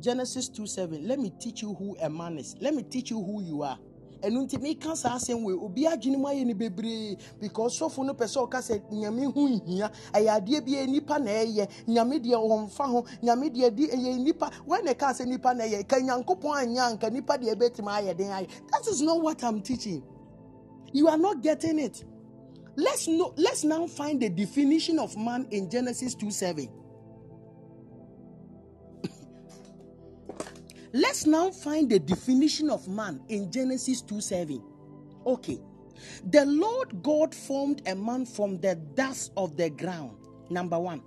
[0.00, 1.06] Genesis 2 7.
[1.06, 2.56] Let me teach you who a man is.
[2.60, 3.78] Let me teach you who you are.
[4.24, 7.16] ɛno nti meka saa asɛm wei obi adwene mu ayɛ no bebree.
[7.40, 9.90] Because sɔfo no pɛ sɛ ɔka sɛ nyame ho nhia.
[10.12, 11.68] Ɛyɛ adeɛ bi ɛyɛ nipa na ɛyɛ.
[11.86, 13.04] Nyame deɛ ɔmfa ho.
[13.22, 15.86] Nyame deɛ di ɛyɛ nipa wɔn na ɛka sɛ nipa na ɛyɛ?
[15.86, 18.48] Ka nyankopɔn anya anka nipa deɛ ɛbɛtumi ayɛ den ayɛ.
[18.72, 20.02] That is not what i'm teaching.
[20.92, 22.04] You are not getting it.
[22.76, 26.68] Let's let's now find the definition of man in genesis 2 7
[30.94, 34.62] Let's now find the definition of man in Genesis 2 7.
[35.26, 35.58] Okay.
[36.30, 40.16] The Lord God formed a man from the dust of the ground.
[40.50, 41.02] Number one.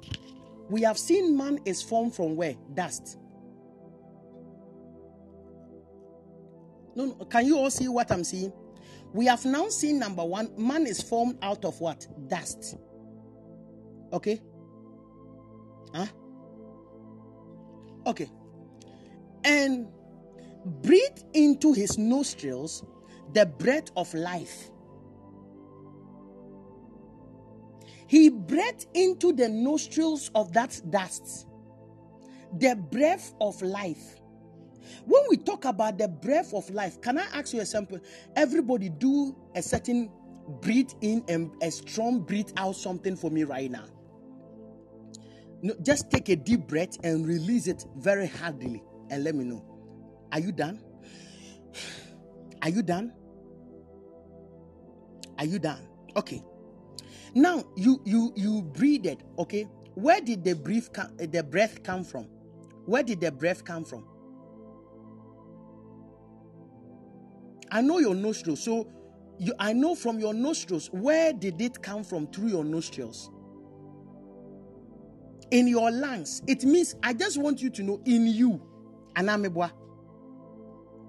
[0.70, 2.56] We have seen man is formed from where?
[2.74, 3.18] Dust.
[6.94, 8.52] No, no, can you all see what I'm seeing?
[9.14, 12.06] We have now seen number one, man is formed out of what?
[12.28, 12.76] Dust.
[14.12, 14.42] Okay?
[15.94, 16.08] Huh?
[18.06, 18.30] Okay
[19.48, 19.88] and
[20.84, 22.84] breathed into his nostrils
[23.34, 24.70] the breath of life.
[28.08, 31.48] He breathed into the nostrils of that dust
[32.60, 34.16] the breath of life.
[35.06, 38.00] When we talk about the breath of life, can I ask you a sample?
[38.38, 40.10] Everybody do a certain
[40.62, 43.84] breathe in and a strong breathe out something for me right now.
[45.62, 49.64] No, just take a deep breath and release it very hardly and let me know.
[50.32, 50.82] Are you done?
[52.62, 53.14] Are you done?
[55.38, 55.88] Are you done?
[56.16, 56.44] Okay.
[57.36, 59.24] Now you you you breathed.
[59.40, 59.68] Okay.
[59.96, 62.26] Where did the breath come, eh, the breath come from?
[62.86, 64.06] Where did the breath come from?
[67.72, 68.88] I know your nostrils, so
[69.40, 70.90] you, I know from your nostrils.
[70.92, 73.30] Where did it come from through your nostrils?
[75.52, 76.42] In your lungs.
[76.48, 78.62] It means I just want you to know in you
[79.18, 79.72] anamebwa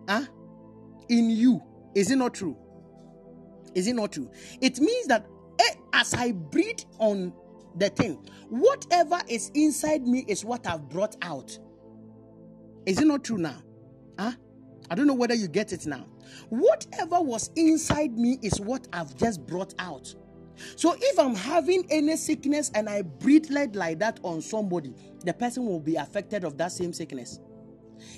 [0.09, 0.25] huh?
[1.09, 1.63] in you.
[1.95, 2.57] Is it not true?
[3.75, 4.31] Is it not true?
[4.61, 5.27] It means that
[5.59, 7.33] eh, as i breathe on
[7.77, 8.15] the thing
[8.49, 11.59] whatever is inside me is what i've brought out.
[12.87, 13.63] Is it not true now?
[14.19, 14.33] Huh?
[14.91, 16.07] i don't know whether you get it now.
[16.49, 20.15] Whatever was inside me is what i've just brought out.
[20.77, 24.95] So if i'm having any sickness and i breathe like, like that on somebody
[25.25, 27.39] the person will be affected of that same sickness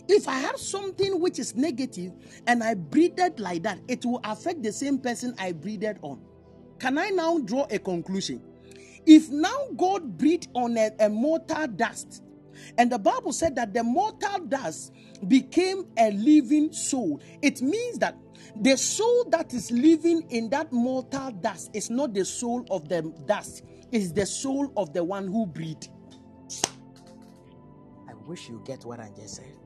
[0.08, 2.12] If I have something which is negative
[2.46, 6.20] and I breathed like that, it will affect the same person I breathed on.
[6.78, 8.42] Can I now draw a conclusion?
[9.06, 12.22] If now God breathed on a, a mortal dust,
[12.76, 14.92] and the Bible said that the mortal dust
[15.28, 18.16] became a living soul, it means that
[18.60, 23.02] the soul that is living in that mortal dust is not the soul of the
[23.26, 25.88] dust, it's the soul of the one who breathed.
[28.08, 29.59] I wish you get what I just said.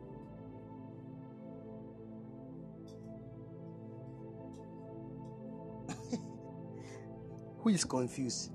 [7.65, 8.53] Who is confused?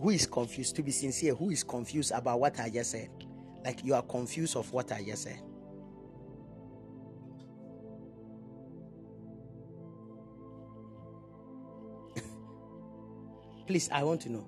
[0.00, 0.76] Who is confused?
[0.76, 3.10] To be sincere, who is confused about what I just said?
[3.64, 5.40] Like you are confused of what I just said.
[13.66, 14.46] Please, I want to know.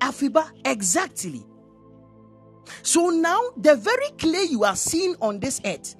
[0.00, 1.46] Afiba, exactly.
[2.82, 5.96] So now, the very clay you are seeing on this earth,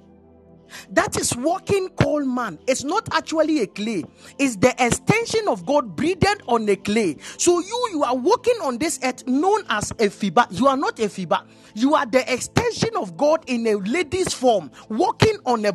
[0.91, 2.59] that is walking called man.
[2.67, 4.03] It's not actually a clay,
[4.39, 7.17] it's the extension of God breathed on a clay.
[7.37, 10.47] So you you are walking on this earth known as a fiba.
[10.49, 11.45] You are not a fiba.
[11.75, 15.73] You are the extension of God in a lady's form, walking on a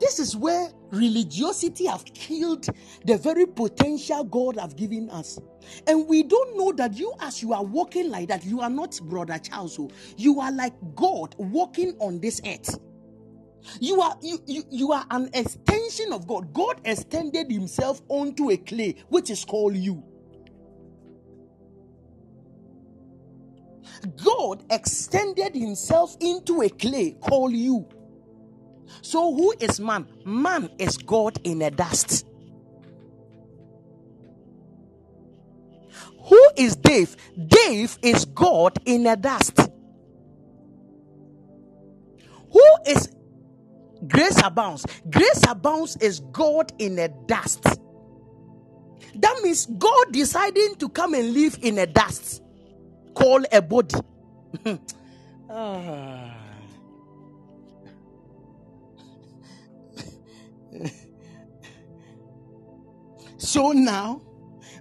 [0.00, 2.66] This is where religiosity have killed
[3.06, 5.38] the very potential God have given us.
[5.86, 8.98] And we don't know that you, as you are walking like that, you are not
[9.04, 9.78] brother Charles.
[9.78, 9.90] Oh.
[10.16, 12.78] You are like God walking on this earth.
[13.80, 16.52] You are you, you, you are an extension of God.
[16.52, 20.02] God extended himself onto a clay, which is called you.
[24.24, 27.88] God extended himself into a clay called you.
[29.02, 30.06] So, who is man?
[30.24, 32.26] Man is God in a dust.
[36.28, 37.16] Who is Dave?
[37.46, 39.58] Dave is God in a dust.
[42.52, 43.10] Who is
[44.06, 44.86] Grace Abounds?
[45.10, 47.64] Grace Abounds is God in a dust.
[49.14, 52.42] That means God deciding to come and live in a dust
[53.14, 53.96] called a body.
[55.50, 56.41] ah.
[63.38, 64.22] so now,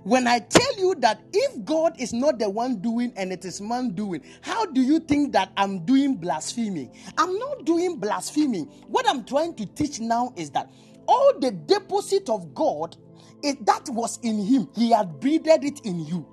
[0.03, 3.61] when I tell you that if God is not the one doing and it is
[3.61, 6.91] man doing, how do you think that I'm doing blasphemy?
[7.17, 8.61] I'm not doing blasphemy.
[8.87, 10.71] What I'm trying to teach now is that
[11.07, 12.97] all the deposit of God
[13.43, 16.27] it, that was in him, he had breathed it in you.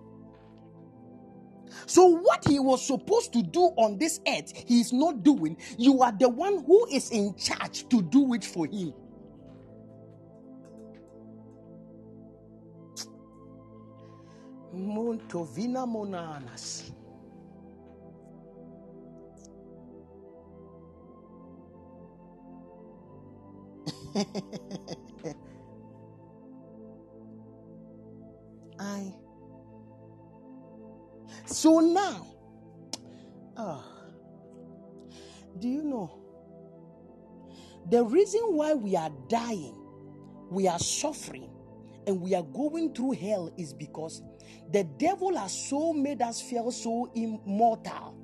[1.86, 5.56] So, what he was supposed to do on this earth, he is not doing.
[5.78, 8.92] You are the one who is in charge to do it for him.
[14.74, 16.92] Montovina monanas.
[28.78, 29.12] I.
[31.46, 32.26] So now,
[33.56, 33.80] uh,
[35.58, 36.18] do you know
[37.90, 39.74] the reason why we are dying,
[40.50, 41.50] we are suffering,
[42.06, 44.22] and we are going through hell is because
[44.72, 48.14] the devil has so made us feel so immortal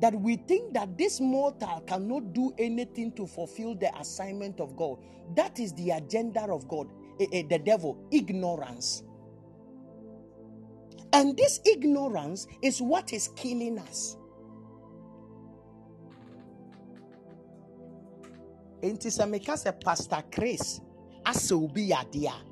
[0.00, 4.98] that we think that this mortal cannot do anything to fulfill the assignment of God.
[5.36, 6.88] That is the agenda of God,
[7.20, 9.04] eh, eh, the devil, ignorance.
[11.12, 14.16] And this ignorance is what is killing us.
[18.82, 20.80] Enti sɛ meka pastor chris
[21.24, 22.51] asɛ obi yadeɛ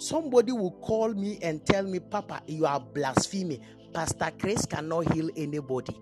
[0.00, 3.62] somebody will call me and tell me, Papa, you are blaspheming.
[3.94, 5.96] Pastor Chris cannot heal anybody.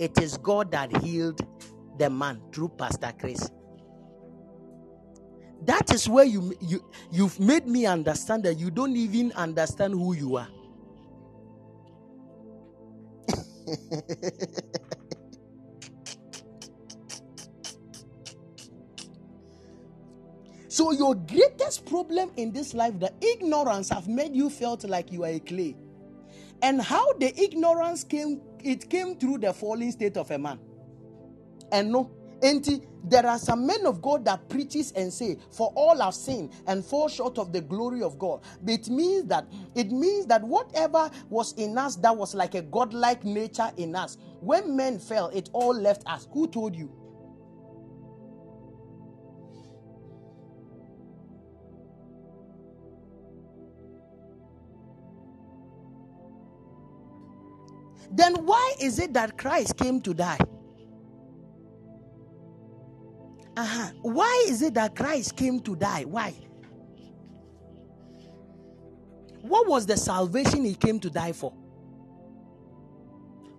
[0.00, 1.40] It is God that healed
[1.98, 3.50] the man through Pastor Chris.
[5.66, 10.14] That is where you, you you've made me understand that you don't even understand who
[10.14, 10.48] you are.
[20.74, 25.22] So your greatest problem in this life, the ignorance have made you felt like you
[25.22, 25.76] are a clay.
[26.62, 30.58] And how the ignorance came, it came through the falling state of a man.
[31.70, 32.10] And no,
[32.42, 36.50] And there are some men of God that preaches and say, "For all have sinned
[36.66, 40.42] and fall short of the glory of God." But it means that it means that
[40.42, 45.28] whatever was in us that was like a godlike nature in us, when men fell,
[45.28, 46.26] it all left us.
[46.32, 46.90] Who told you?
[58.10, 60.38] Then why is it that Christ came to die?
[63.56, 63.90] Uh-huh.
[64.02, 66.04] Why is it that Christ came to die?
[66.04, 66.34] Why?
[69.42, 71.52] What was the salvation he came to die for?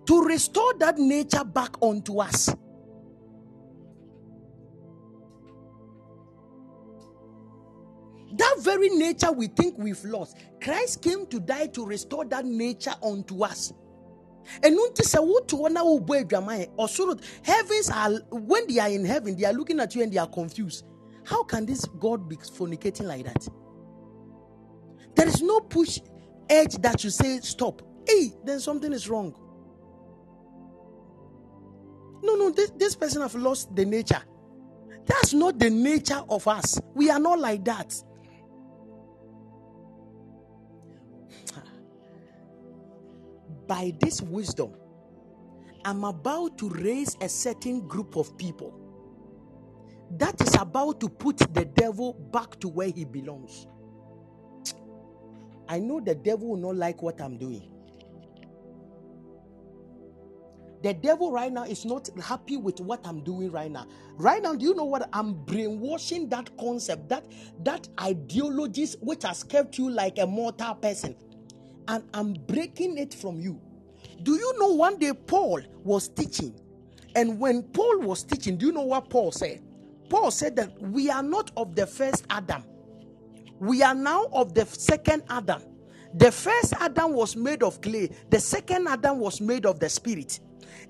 [0.06, 2.54] To restore that nature back onto us.
[8.32, 12.94] That very nature we think we've lost, Christ came to die to restore that nature
[13.00, 13.72] onto us
[14.60, 19.04] ɛnu nti sɛ wotu hɔ na wobɔ adwaman ɔsoro heavens are when they are in
[19.04, 20.84] heaven they are looking at you and they are confused.
[21.24, 23.48] How can this god be fornicating like that?
[25.14, 25.98] There is no push
[26.48, 27.82] edge that you say stop.
[28.06, 29.34] Hey then something is wrong.
[32.22, 34.22] No no this, this person have lost the nature.
[35.06, 36.80] That's not the nature of us.
[36.94, 37.94] We are not like that
[43.66, 44.74] by this wisdom,
[45.84, 48.74] I'm about to raise a certain group of people
[50.18, 53.66] that is about to put the devil back to where he belongs.
[55.68, 57.70] I know the devil will not like what I'm doing.
[60.82, 63.86] The devil right now is not happy with what I'm doing right now.
[64.16, 67.24] Right now, do you know what I'm brainwashing that concept, that
[67.64, 71.16] that ideologies which has kept you like a mortal person
[71.88, 73.60] and I'm breaking it from you.
[74.22, 76.54] Do you know one day Paul was teaching?
[77.14, 79.62] And when Paul was teaching, do you know what Paul said?
[80.08, 82.64] Paul said that we are not of the first Adam,
[83.58, 85.62] we are now of the second Adam.
[86.14, 90.40] The first Adam was made of clay, the second Adam was made of the spirit.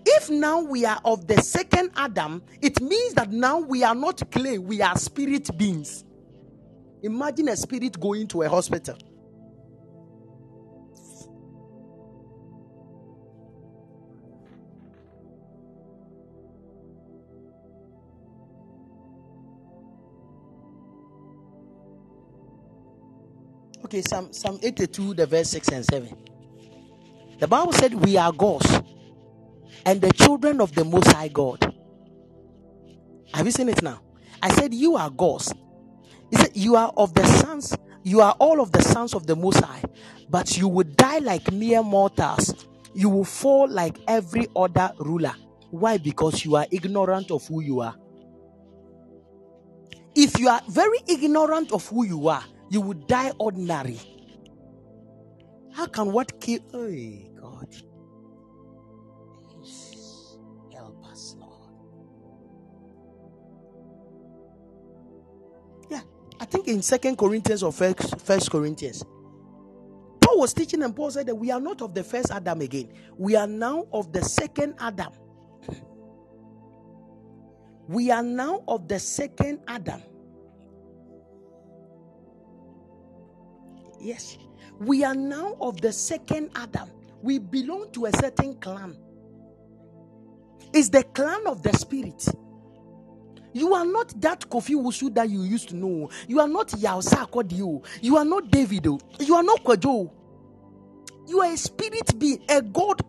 [0.05, 4.31] If now we are of the second Adam, it means that now we are not
[4.31, 6.05] clay, we are spirit beings.
[7.03, 8.97] Imagine a spirit going to a hospital
[23.87, 26.17] Okay, Psalm, Psalm 82, the verse 6 and 7.
[27.39, 28.83] The Bible said, We are gods
[29.85, 31.73] and the children of the Most High God.
[33.33, 34.01] Have you seen it now?
[34.43, 35.55] I said, You are gods.
[36.33, 39.37] He said, You are of the sons, you are all of the sons of the
[39.37, 39.85] Most High,
[40.29, 42.67] but you will die like mere mortals.
[42.93, 45.37] You will fall like every other ruler.
[45.71, 45.99] Why?
[45.99, 47.95] Because you are ignorant of who you are.
[50.17, 53.99] If you are very ignorant of who you are, you would die ordinary.
[55.73, 56.61] How can what kill?
[56.73, 56.91] Oh,
[57.41, 57.77] God.
[60.75, 61.73] Help us, Lord.
[65.91, 66.01] Yeah,
[66.41, 69.05] I think in Second Corinthians or First Corinthians,
[70.21, 72.93] Paul was teaching, and Paul said that we are not of the first Adam again.
[73.17, 75.13] We are now of the second Adam.
[77.89, 80.03] We are now of the second Adam.
[84.01, 84.39] Yes.
[84.81, 86.91] We are now of the second Adam.
[87.23, 88.97] We belong to a certain clan.
[90.73, 92.27] It's the clan of the spirit.
[93.55, 96.11] You are not that Kofi Wusu that you used to know.
[96.29, 97.85] You are not Yausa Kodio.
[98.03, 99.01] You are not Davido.
[99.21, 100.11] You are not Kwajo.
[101.27, 103.01] You are a spirit being, a God.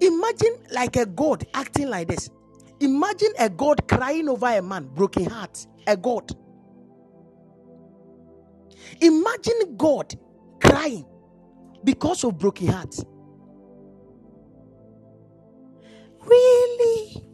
[0.00, 2.30] Imagine like a God acting like this.
[2.80, 5.66] Imagine a God crying over a man, broken heart.
[5.86, 6.30] A God.
[9.00, 10.14] Imagine God
[10.62, 11.06] crying
[11.84, 13.04] because of broken hearts.
[16.24, 17.24] Really?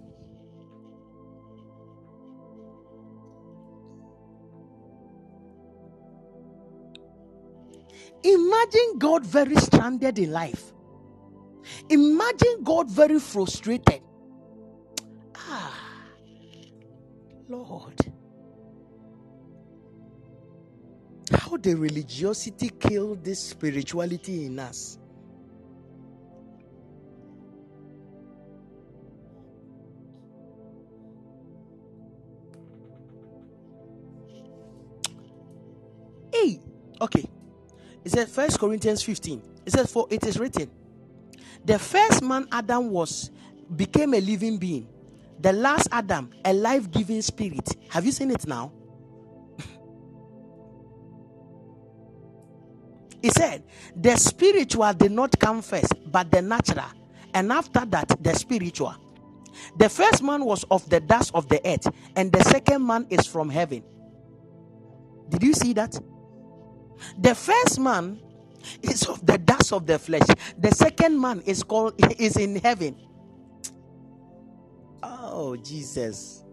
[8.24, 10.72] Imagine God very stranded in life.
[11.90, 14.02] Imagine God very frustrated.
[15.36, 15.74] Ah,
[17.48, 18.12] Lord.
[21.32, 24.98] How the religiosity killed this spirituality in us.
[36.32, 36.60] Hey,
[37.00, 37.24] okay.
[38.04, 39.42] It says First Corinthians 15.
[39.66, 40.70] It says, For it is written,
[41.64, 43.30] the first man Adam was
[43.76, 44.88] became a living being.
[45.40, 47.68] the last Adam, a life giving spirit.
[47.90, 48.72] Have you seen it now?
[53.26, 53.64] He said,
[53.96, 56.86] The spiritual did not come first, but the natural,
[57.34, 58.94] and after that, the spiritual.
[59.78, 63.26] The first man was of the dust of the earth, and the second man is
[63.26, 63.82] from heaven.
[65.28, 65.98] Did you see that?
[67.18, 68.20] The first man
[68.80, 70.28] is of the dust of the flesh.
[70.56, 72.96] The second man is called is in heaven.
[75.02, 76.44] Oh, Jesus.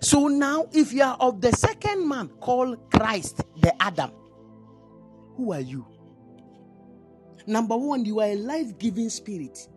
[0.00, 4.12] So now, if you are of the second man called Christ, the Adam,
[5.42, 5.84] who are you?
[7.46, 9.68] Number one, you are a life giving spirit.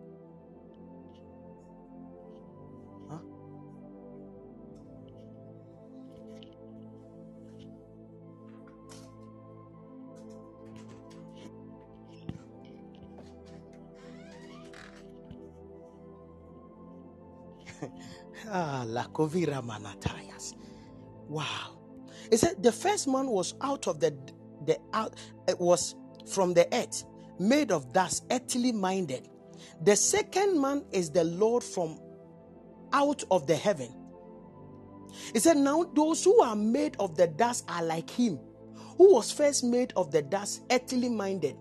[18.50, 20.56] ah, la covira manatayas.
[21.30, 21.78] Wow.
[22.30, 24.16] He said the first man was out of the
[24.66, 25.16] the out
[25.48, 25.96] it was
[26.28, 27.04] from the earth,
[27.40, 29.28] made of dust, earthly minded.
[29.84, 32.00] The second man is the Lord from
[32.94, 33.94] out of the heaven.
[35.34, 38.40] He said, Now those who are made of the dust are like him,
[38.98, 41.56] who was first made of the dust, earthly minded.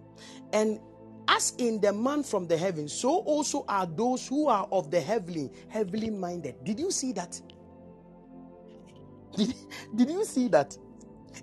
[0.53, 0.81] And
[1.29, 5.01] as in the man from the heaven, so also are those who are of the
[5.01, 6.57] heavenly, heavenly minded.
[6.65, 7.41] Did you see that?
[9.37, 9.55] Did,
[9.97, 10.77] did you see that?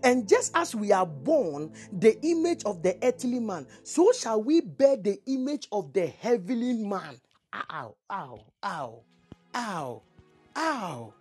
[0.03, 4.61] And just as we are born the image of the earthly man, so shall we
[4.61, 7.19] bear the image of the heavenly man.
[7.53, 9.03] Ow, ow, ow,
[9.53, 10.01] ow,
[10.55, 11.13] ow.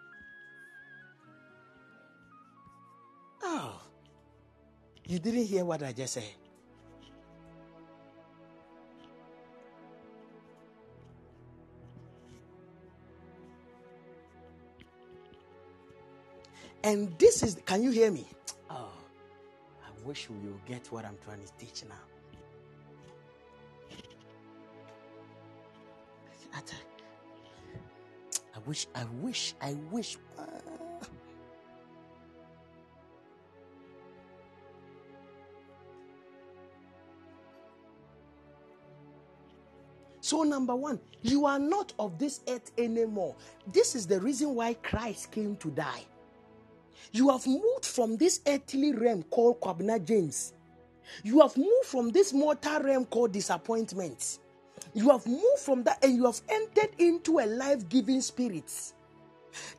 [3.42, 3.80] Ow.
[5.06, 6.24] You didn't hear what I just said.
[16.82, 18.26] And this is, can you hear me?
[20.10, 21.94] Wish you get what I'm trying to teach now.
[26.52, 26.62] I
[28.66, 30.16] wish, I wish, I wish.
[30.36, 30.42] Ah.
[40.20, 43.36] So, number one, you are not of this earth anymore.
[43.68, 46.04] This is the reason why Christ came to die.
[47.12, 50.52] You have moved from this earthly realm called Kwabena James.
[51.24, 54.38] You have moved from this mortal realm called disappointment.
[54.94, 58.72] You have moved from that and you have entered into a life giving spirit.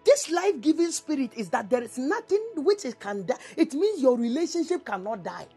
[0.05, 3.37] This life giving spirit is that there is nothing which it can die.
[3.55, 5.47] It means your relationship cannot die.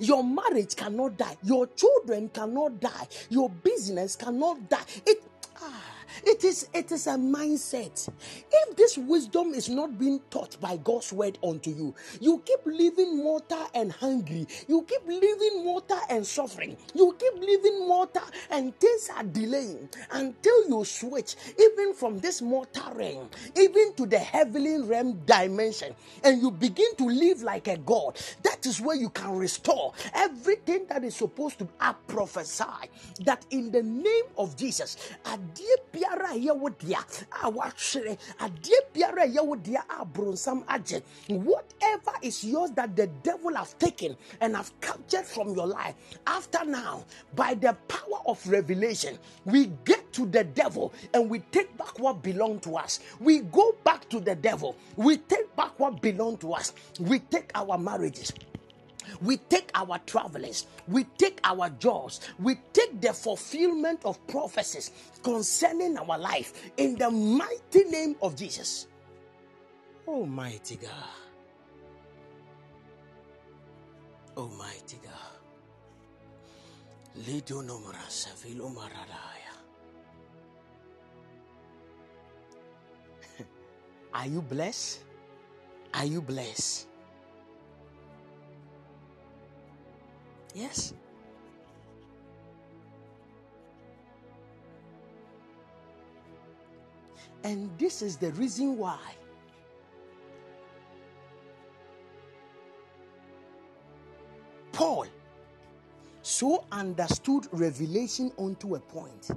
[0.00, 1.36] Your marriage cannot die.
[1.42, 3.08] Your children cannot die.
[3.30, 4.84] Your business cannot die.
[5.06, 5.22] It
[5.62, 5.82] ah,
[6.24, 8.08] it is, it is a mindset.
[8.50, 13.18] If this wisdom is not being taught by God's word unto you, you keep living
[13.22, 14.46] mortal and hungry.
[14.68, 16.76] You keep living mortal and suffering.
[16.94, 22.92] You keep living mortal and things are delaying until you switch even from this mortal
[22.94, 28.18] realm, even to the heavenly realm dimension, and you begin to live like a God.
[28.42, 32.64] That is where you can restore everything that is supposed to I prophesy
[33.24, 34.96] that in the name of Jesus,
[36.04, 36.98] biara a yɛwɔ dea
[37.42, 41.02] a wahwere adeɛ biara a yɛwɔ dea a bronsam agye.
[41.28, 45.94] Whatever is yours that the devil have taken and have captured from your life
[46.26, 47.04] after now
[47.34, 52.22] by the power of revelation we get to the devil and we take back what
[52.22, 53.00] belonged to us.
[53.20, 54.76] We go back to the devil.
[54.96, 56.72] We take back what belonged to us.
[57.00, 58.32] We take our marriages
[59.22, 64.90] we take our travelers, we take our jobs, we take the fulfillment of prophecies
[65.22, 68.86] concerning our life in the mighty name of Jesus.
[70.06, 70.90] Almighty God.
[74.36, 75.12] Almighty God.
[84.14, 85.00] Are you blessed?
[85.94, 86.88] Are you blessed?
[90.54, 90.94] Yes.
[97.42, 98.98] And this is the reason why
[104.72, 105.06] Paul
[106.22, 109.30] so understood revelation unto a point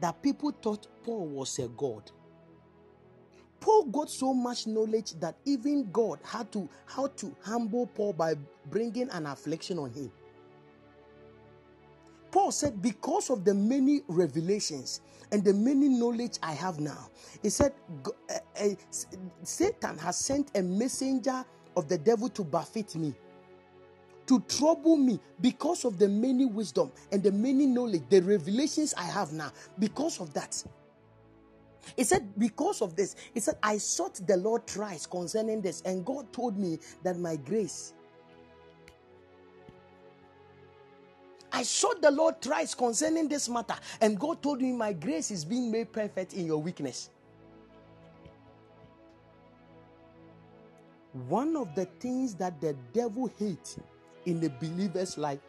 [0.00, 2.10] that people thought Paul was a god.
[3.60, 8.36] Paul got so much knowledge that even God had to how to humble Paul by
[8.70, 10.12] bringing an affliction on him.
[12.30, 15.00] Paul said, Because of the many revelations
[15.32, 17.10] and the many knowledge I have now,
[17.42, 17.72] he said,
[18.06, 18.68] uh, uh,
[19.42, 21.44] Satan has sent a messenger
[21.76, 23.14] of the devil to buffet me,
[24.26, 29.04] to trouble me because of the many wisdom and the many knowledge, the revelations I
[29.04, 29.52] have now.
[29.78, 30.62] Because of that,
[31.96, 36.04] he said, Because of this, he said, I sought the Lord thrice concerning this, and
[36.04, 37.94] God told me that my grace.
[41.52, 45.44] I sought the Lord thrice concerning this matter, and God told me, My grace is
[45.44, 47.10] being made perfect in your weakness.
[51.12, 53.78] One of the things that the devil hates
[54.26, 55.40] in the believer's life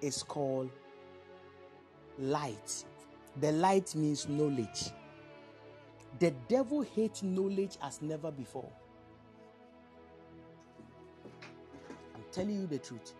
[0.00, 0.70] is called
[2.18, 2.84] light.
[3.40, 4.90] The light means knowledge.
[6.18, 8.70] The devil hates knowledge as never before.
[12.14, 13.14] I'm telling you the truth.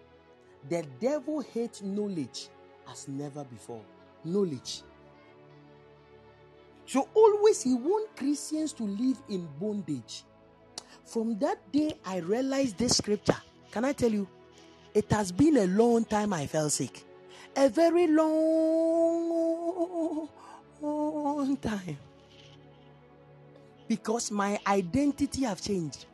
[0.69, 2.49] The devil hates knowledge
[2.91, 3.83] as never before.
[4.25, 4.83] Knowledge.
[6.87, 10.25] So always he wants Christians to live in bondage.
[11.05, 13.37] From that day, I realized this scripture.
[13.71, 14.29] Can I tell you?
[14.95, 17.05] It has been a long time I felt sick
[17.57, 19.49] a very long,
[20.81, 21.99] long time
[23.87, 26.07] because my identity have changed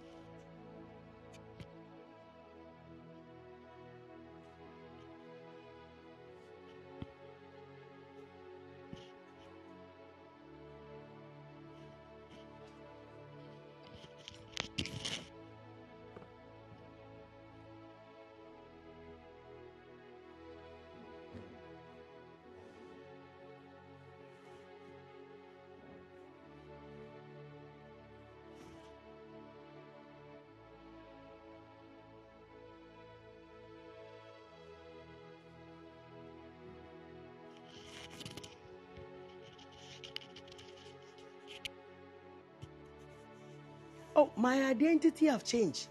[44.51, 45.87] my identity have changed.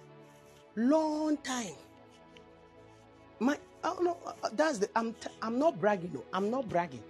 [0.76, 1.80] Long time.
[3.40, 6.12] My oh no, uh, uh, that's the I'm I'm not bragging.
[6.14, 7.04] No, I'm not bragging.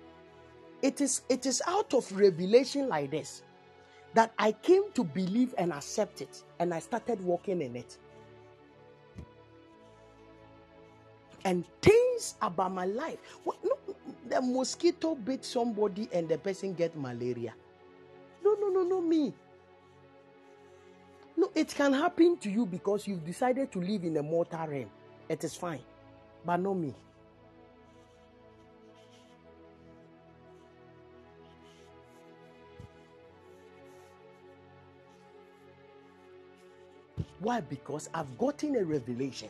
[0.83, 3.41] It is it is out of revelation like this
[4.13, 7.97] that I came to believe and accept it, and I started walking in it.
[11.45, 13.17] And things about my life.
[13.43, 13.95] Well, no,
[14.27, 17.55] the mosquito bit somebody and the person get malaria.
[18.43, 19.33] No, no, no, no, me.
[21.39, 24.89] No, it can happen to you because you've decided to live in a mortal realm.
[25.29, 25.79] It is fine,
[26.45, 26.93] but not me.
[37.39, 37.61] Why?
[37.61, 39.47] Because I've gotten a revelation,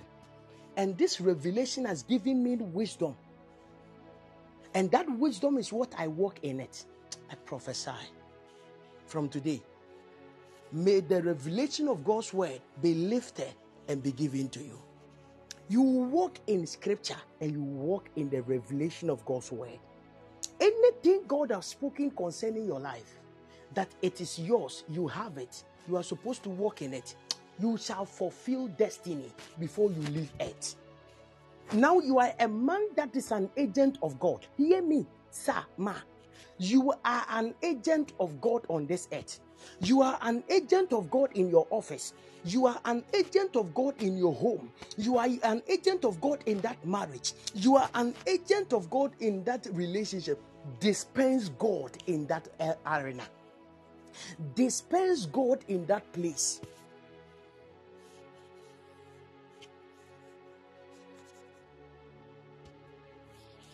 [0.77, 3.15] and this revelation has given me wisdom.
[4.75, 6.85] And that wisdom is what I walk in it.
[7.31, 7.89] I prophesy
[9.07, 9.63] from today.
[10.71, 13.53] May the revelation of God's word be lifted
[13.87, 14.79] and be given to you.
[15.69, 19.79] You walk in scripture and you walk in the revelation of God's word.
[20.59, 23.19] Anything God has spoken concerning your life,
[23.73, 27.15] that it is yours, you have it, you are supposed to walk in it,
[27.59, 30.75] you shall fulfill destiny before you leave earth.
[31.73, 34.45] Now you are a man that is an agent of God.
[34.57, 35.95] Hear me, sir, ma.
[36.57, 39.39] You are an agent of God on this earth.
[39.81, 42.13] You are an agent of God in your office.
[42.45, 44.71] You are an agent of God in your home.
[44.97, 47.33] You are an agent of God in that marriage.
[47.53, 50.41] You are an agent of God in that relationship.
[50.79, 53.23] Dispense God in that uh, arena.
[54.55, 56.61] Dispense God in that place.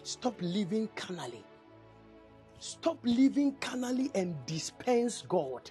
[0.04, 1.44] Stop living carnally.
[2.66, 5.70] Stop living carnally and dispense God.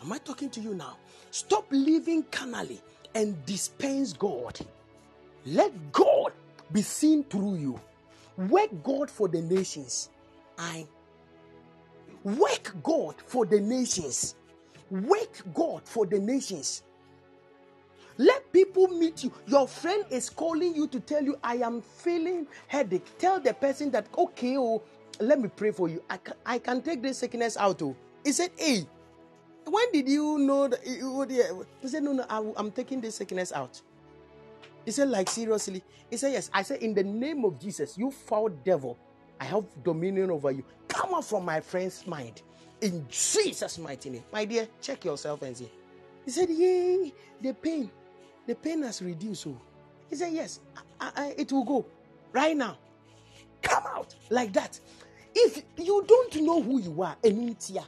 [0.00, 0.96] Am I talking to you now?
[1.32, 2.80] Stop living carnally
[3.16, 4.60] and dispense God.
[5.44, 6.32] Let God
[6.70, 7.80] be seen through you.
[8.36, 10.10] Work God for the nations.
[10.56, 10.86] I
[12.22, 14.36] work God for the nations.
[14.88, 16.84] Work God for the nations.
[18.20, 19.32] Let people meet you.
[19.46, 23.16] Your friend is calling you to tell you, I am feeling headache.
[23.16, 24.82] Tell the person that, okay, oh,
[25.20, 26.02] let me pray for you.
[26.10, 27.80] I can, I can take this sickness out.
[27.80, 27.96] Oh.
[28.22, 28.86] He said, hey,
[29.64, 30.84] when did you know that?
[31.80, 33.80] He said, no, no, I, am taking this sickness out.
[34.84, 35.82] He said, like, seriously?
[36.10, 36.50] He said, yes.
[36.52, 38.98] I said, in the name of Jesus, you foul devil,
[39.40, 40.62] I have dominion over you.
[40.88, 42.42] Come out from my friend's mind.
[42.82, 44.24] In Jesus' mighty name.
[44.30, 45.70] My dear, check yourself and see.
[46.26, 47.90] He said, yay, the pain
[48.50, 49.42] the pain has reduced.
[49.42, 49.56] So
[50.08, 50.58] he said, Yes,
[51.00, 51.86] I, I, it will go
[52.32, 52.76] right now.
[53.62, 54.80] Come out like that.
[55.32, 57.84] If you don't know who you are, Enuntia.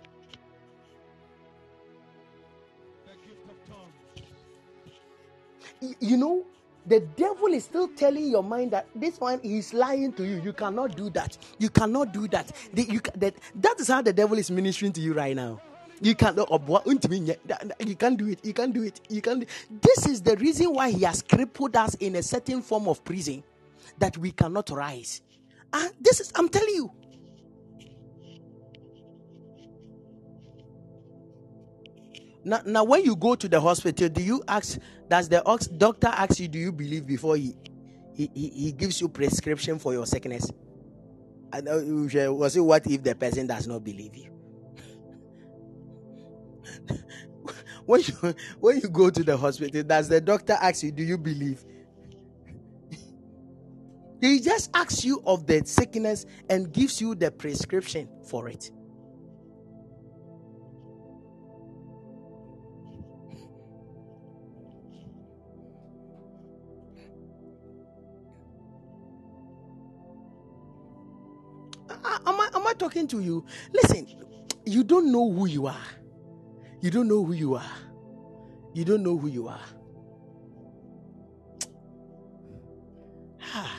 [5.99, 6.45] You know,
[6.87, 10.41] the devil is still telling your mind that this one is lying to you.
[10.43, 11.37] You cannot do that.
[11.59, 12.53] You cannot do that.
[12.73, 15.61] The, you, that, that is how the devil is ministering to you right now.
[16.03, 16.83] You can't oh,
[17.81, 18.45] you can't do it.
[18.45, 19.01] You can't do it.
[19.09, 19.47] You can't.
[19.83, 23.45] This is the reason why he has crippled us in a certain form of prison
[23.99, 25.23] that we cannot rise.
[25.73, 26.93] And this is I'm telling you.
[32.45, 34.79] Now, now, when you go to the hospital, do you ask?
[35.09, 35.43] Does the
[35.79, 37.57] doctor ask you, "Do you believe?" Before he
[38.15, 40.51] he, he, he gives you prescription for your sickness?
[41.53, 41.81] And uh,
[42.35, 44.32] was it what if the person does not believe you?
[47.87, 51.19] when you when you go to the hospital, does the doctor ask you, "Do you
[51.19, 51.65] believe?"
[54.21, 58.71] he just asks you of the sickness and gives you the prescription for it.
[72.27, 73.45] Am I, am I talking to you?
[73.73, 74.07] Listen,
[74.67, 76.02] you don't know who you are.
[76.83, 77.71] You don't know who you are.
[78.75, 79.61] You don't know who you are.
[83.55, 83.77] Ah,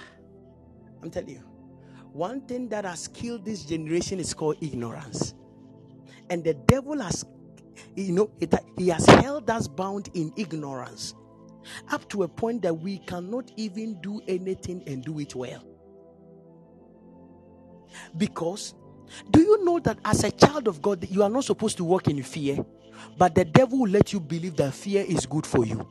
[1.01, 1.43] I'm telling you,
[2.13, 5.33] one thing that has killed this generation is called ignorance.
[6.29, 7.25] And the devil has,
[7.95, 11.13] you know, it, he has held us bound in ignorance
[11.91, 15.63] up to a point that we cannot even do anything and do it well.
[18.15, 18.75] Because
[19.31, 22.07] do you know that as a child of God, you are not supposed to walk
[22.07, 22.65] in fear?
[23.17, 25.87] But the devil will let you believe that fear is good for you.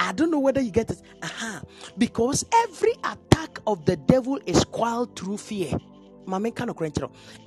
[0.00, 1.02] I don't know whether you get it.
[1.22, 1.60] Uh-huh.
[1.98, 5.72] Because every attack of the devil is quelled through fear.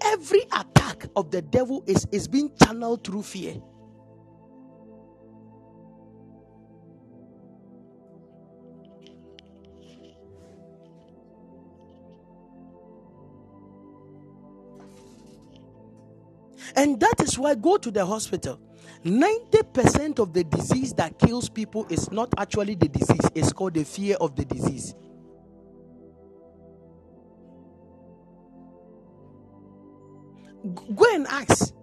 [0.04, 3.56] Every attack of the devil is, is being channeled through fear.
[16.80, 18.58] And that is why go to the hospital.
[19.04, 23.84] 90% of the disease that kills people is not actually the disease, it's called the
[23.84, 24.96] fear of the disease.
[30.96, 31.74] Go and ask.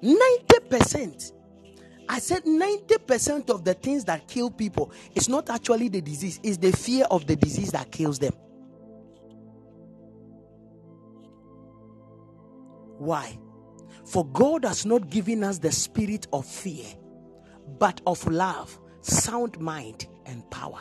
[0.00, 1.32] Ninety percent
[2.12, 6.56] I said 90% of the things that kill people is not actually the disease, it's
[6.56, 8.32] the fear of the disease that kills them.
[12.98, 13.38] Why?
[14.04, 16.84] For God has not given us the spirit of fear,
[17.78, 20.80] but of love, sound mind, and power.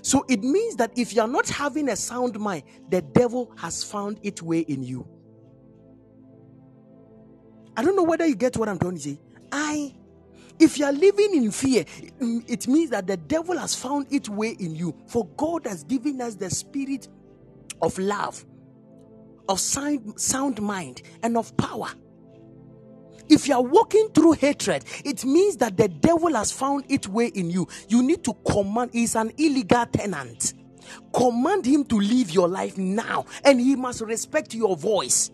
[0.00, 4.18] So it means that if you're not having a sound mind, the devil has found
[4.22, 5.06] its way in you.
[7.76, 9.20] I don't know whether you get what I'm trying to say.
[9.52, 9.94] I
[10.62, 14.28] if you are living in fear, mm, it means that the devil has found its
[14.28, 14.94] way in you.
[15.08, 17.08] For God has given us the spirit
[17.82, 18.44] of love,
[19.48, 21.88] of sound, sound mind, and of power.
[23.28, 27.28] If you are walking through hatred, it means that the devil has found its way
[27.28, 27.68] in you.
[27.88, 30.54] You need to command, he's an illegal tenant.
[31.14, 35.30] Command him to live your life now, and he must respect your voice.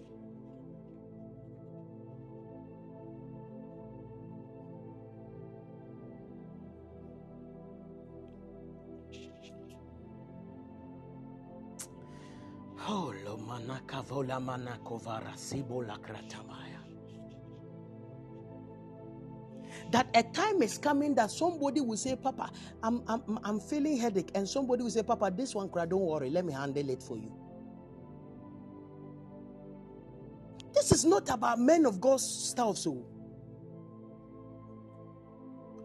[13.96, 16.80] Vola manakovara sibola kratamaya.
[19.92, 22.50] That a time is coming that somebody will say, Papa,
[22.82, 24.30] I'm, I'm, I'm feeling headache.
[24.34, 27.16] And somebody will say, Papa, this one, cry, don't worry, let me handle it for
[27.16, 27.32] you.
[30.74, 32.78] This is not about men of God's stuff.
[32.78, 33.06] So,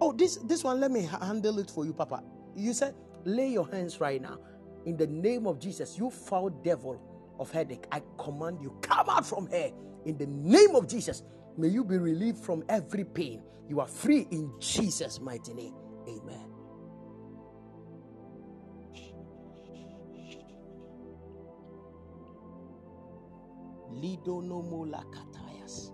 [0.02, 2.24] oh, this this one, let me handle it for you, Papa.
[2.56, 4.40] You said, lay your hands right now
[4.86, 7.02] in the name of Jesus, you foul devil
[7.44, 9.72] of headache, I command you, come out from here
[10.06, 11.24] in the name of Jesus.
[11.58, 13.44] May you be relieved from every pain.
[13.70, 15.76] You are free in Jesus' mighty name.
[16.08, 16.50] Amen.
[23.92, 25.92] Lido no katayas.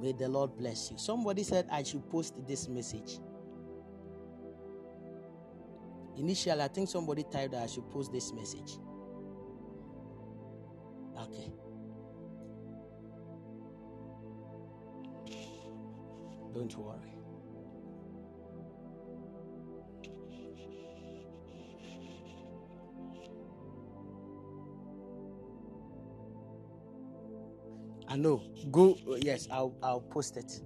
[0.00, 0.98] May the Lord bless you.
[0.98, 3.20] Somebody said I should post this message.
[6.16, 8.78] Initially, I think somebody typed that I should post this message.
[11.18, 11.52] Okay.
[16.54, 16.98] Don't worry.
[28.08, 28.42] I know.
[28.70, 28.98] Go.
[29.22, 30.60] Yes, I'll I'll post it.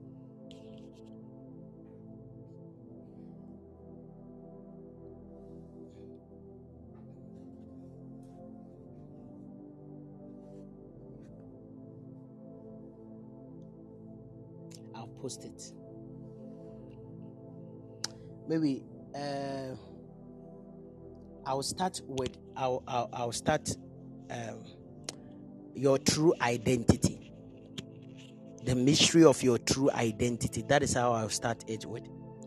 [15.27, 15.73] Post it.
[18.49, 19.75] Maybe uh,
[21.45, 23.77] I'll start with I'll I'll, I'll start
[24.31, 24.63] um,
[25.75, 27.33] your true identity
[28.65, 30.65] the mystery of your true identity.
[30.69, 32.03] That is how I'll start it with.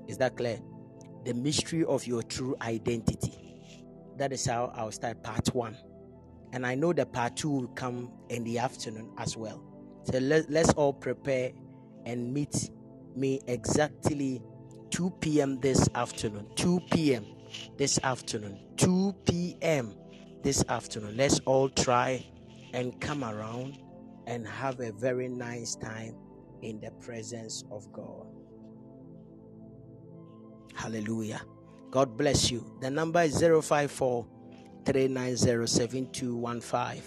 [0.10, 0.60] Is that clear?
[1.24, 3.34] The mystery of your true identity.
[4.18, 5.78] That is how I'll start part one.
[6.52, 9.64] And I know the part two will come in the afternoon as well.
[10.04, 11.52] So let, let's all prepare
[12.06, 12.70] and meet
[13.16, 14.42] me exactly
[14.92, 15.60] 2 p.m.
[15.60, 16.48] this afternoon.
[16.56, 17.26] 2 p.m.
[17.78, 18.60] this afternoon.
[18.78, 19.94] 2 p.m.
[20.44, 21.16] this afternoon.
[21.18, 22.26] Let's all try
[22.74, 23.78] and come around
[24.28, 26.16] and have a very nice time
[26.62, 28.28] in the presence of God.
[30.76, 31.42] Hallelujah.
[31.92, 32.78] God bless you.
[32.82, 34.28] The number is 054
[34.86, 37.02] 390 7215.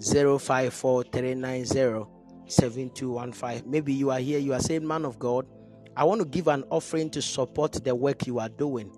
[0.00, 2.13] 054 390
[2.46, 3.70] 7215.
[3.70, 5.46] Maybe you are here, you are saying, Man of God,
[5.96, 8.90] I want to give an offering to support the work you are doing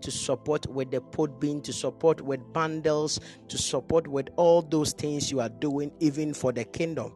[0.00, 3.18] to support with the Podbean, to support with bundles,
[3.48, 7.10] to support with all those things you are doing, even for the kingdom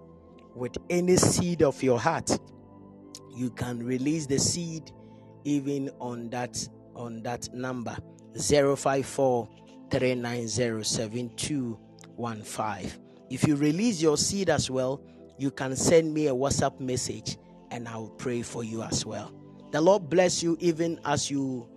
[0.58, 2.38] with any seed of your heart
[3.34, 4.90] you can release the seed
[5.44, 7.96] even on that on that number
[8.36, 9.48] 054
[13.30, 15.00] if you release your seed as well
[15.38, 17.38] you can send me a whatsapp message
[17.70, 19.32] and i will pray for you as well
[19.72, 21.68] the lord bless you even as you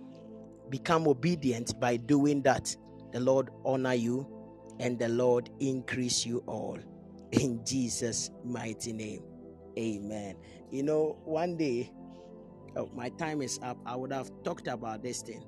[0.70, 2.74] become obedient by doing that
[3.12, 4.26] the lord honor you
[4.80, 6.78] and the lord increase you all
[7.32, 9.22] in Jesus' mighty name.
[9.78, 10.36] Amen.
[10.70, 11.90] You know, one day,
[12.76, 13.78] oh, my time is up.
[13.86, 15.42] I would have talked about this thing.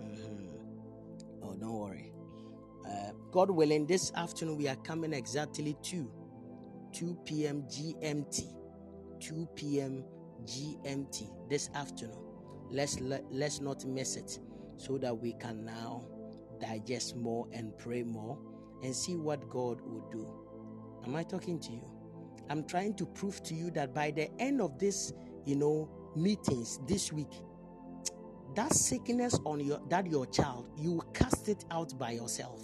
[0.00, 1.44] Mm-hmm.
[1.44, 2.12] Oh, don't worry.
[2.86, 6.10] Uh, God willing, this afternoon we are coming exactly to
[6.92, 7.62] 2 p.m.
[7.62, 8.44] GMT.
[9.20, 10.04] 2 p.m.
[10.44, 12.16] GMT this afternoon.
[12.70, 14.38] Let's let, let's not miss it,
[14.76, 16.04] so that we can now
[16.60, 18.38] digest more and pray more
[18.82, 20.28] and see what God will do.
[21.04, 21.84] Am I talking to you?
[22.48, 25.12] I'm trying to prove to you that by the end of this,
[25.44, 27.32] you know, meetings this week,
[28.56, 32.60] that sickness on your that your child, you cast it out by yourself.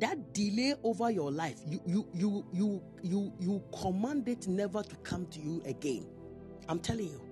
[0.00, 4.96] That delay over your life, you you you you you you command it never to
[4.96, 6.06] come to you again.
[6.68, 7.22] I'm telling you.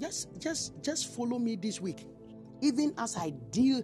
[0.00, 2.06] Just just just follow me this week.
[2.62, 3.82] Even as I deal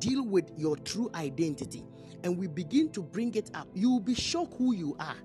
[0.00, 1.84] deal with your true identity
[2.24, 5.16] and we begin to bring it up, you will be shocked who you are.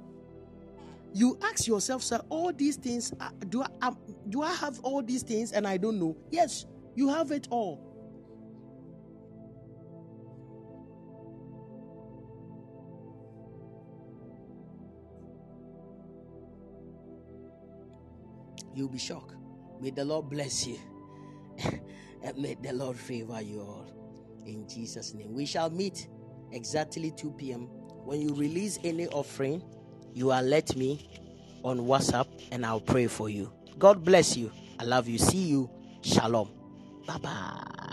[1.13, 3.97] You ask yourself, sir, all these things, uh, do I, um,
[4.29, 6.15] do I have all these things and I don't know?
[6.31, 6.65] Yes,
[6.95, 7.86] you have it all.
[18.77, 19.33] You'll be shocked.
[19.81, 20.77] May the Lord bless you.
[22.23, 23.87] and may the Lord favor you all
[24.45, 25.33] in Jesus' name.
[25.33, 26.07] We shall meet
[26.51, 27.61] exactly 2 p.m.
[28.05, 29.63] When you release any offering,
[30.13, 31.09] you alert me
[31.63, 33.51] on WhatsApp and I'll pray for you.
[33.79, 34.51] God bless you.
[34.79, 35.17] I love you.
[35.17, 35.71] See you.
[36.03, 36.51] Shalom.
[37.07, 37.86] Bye bye.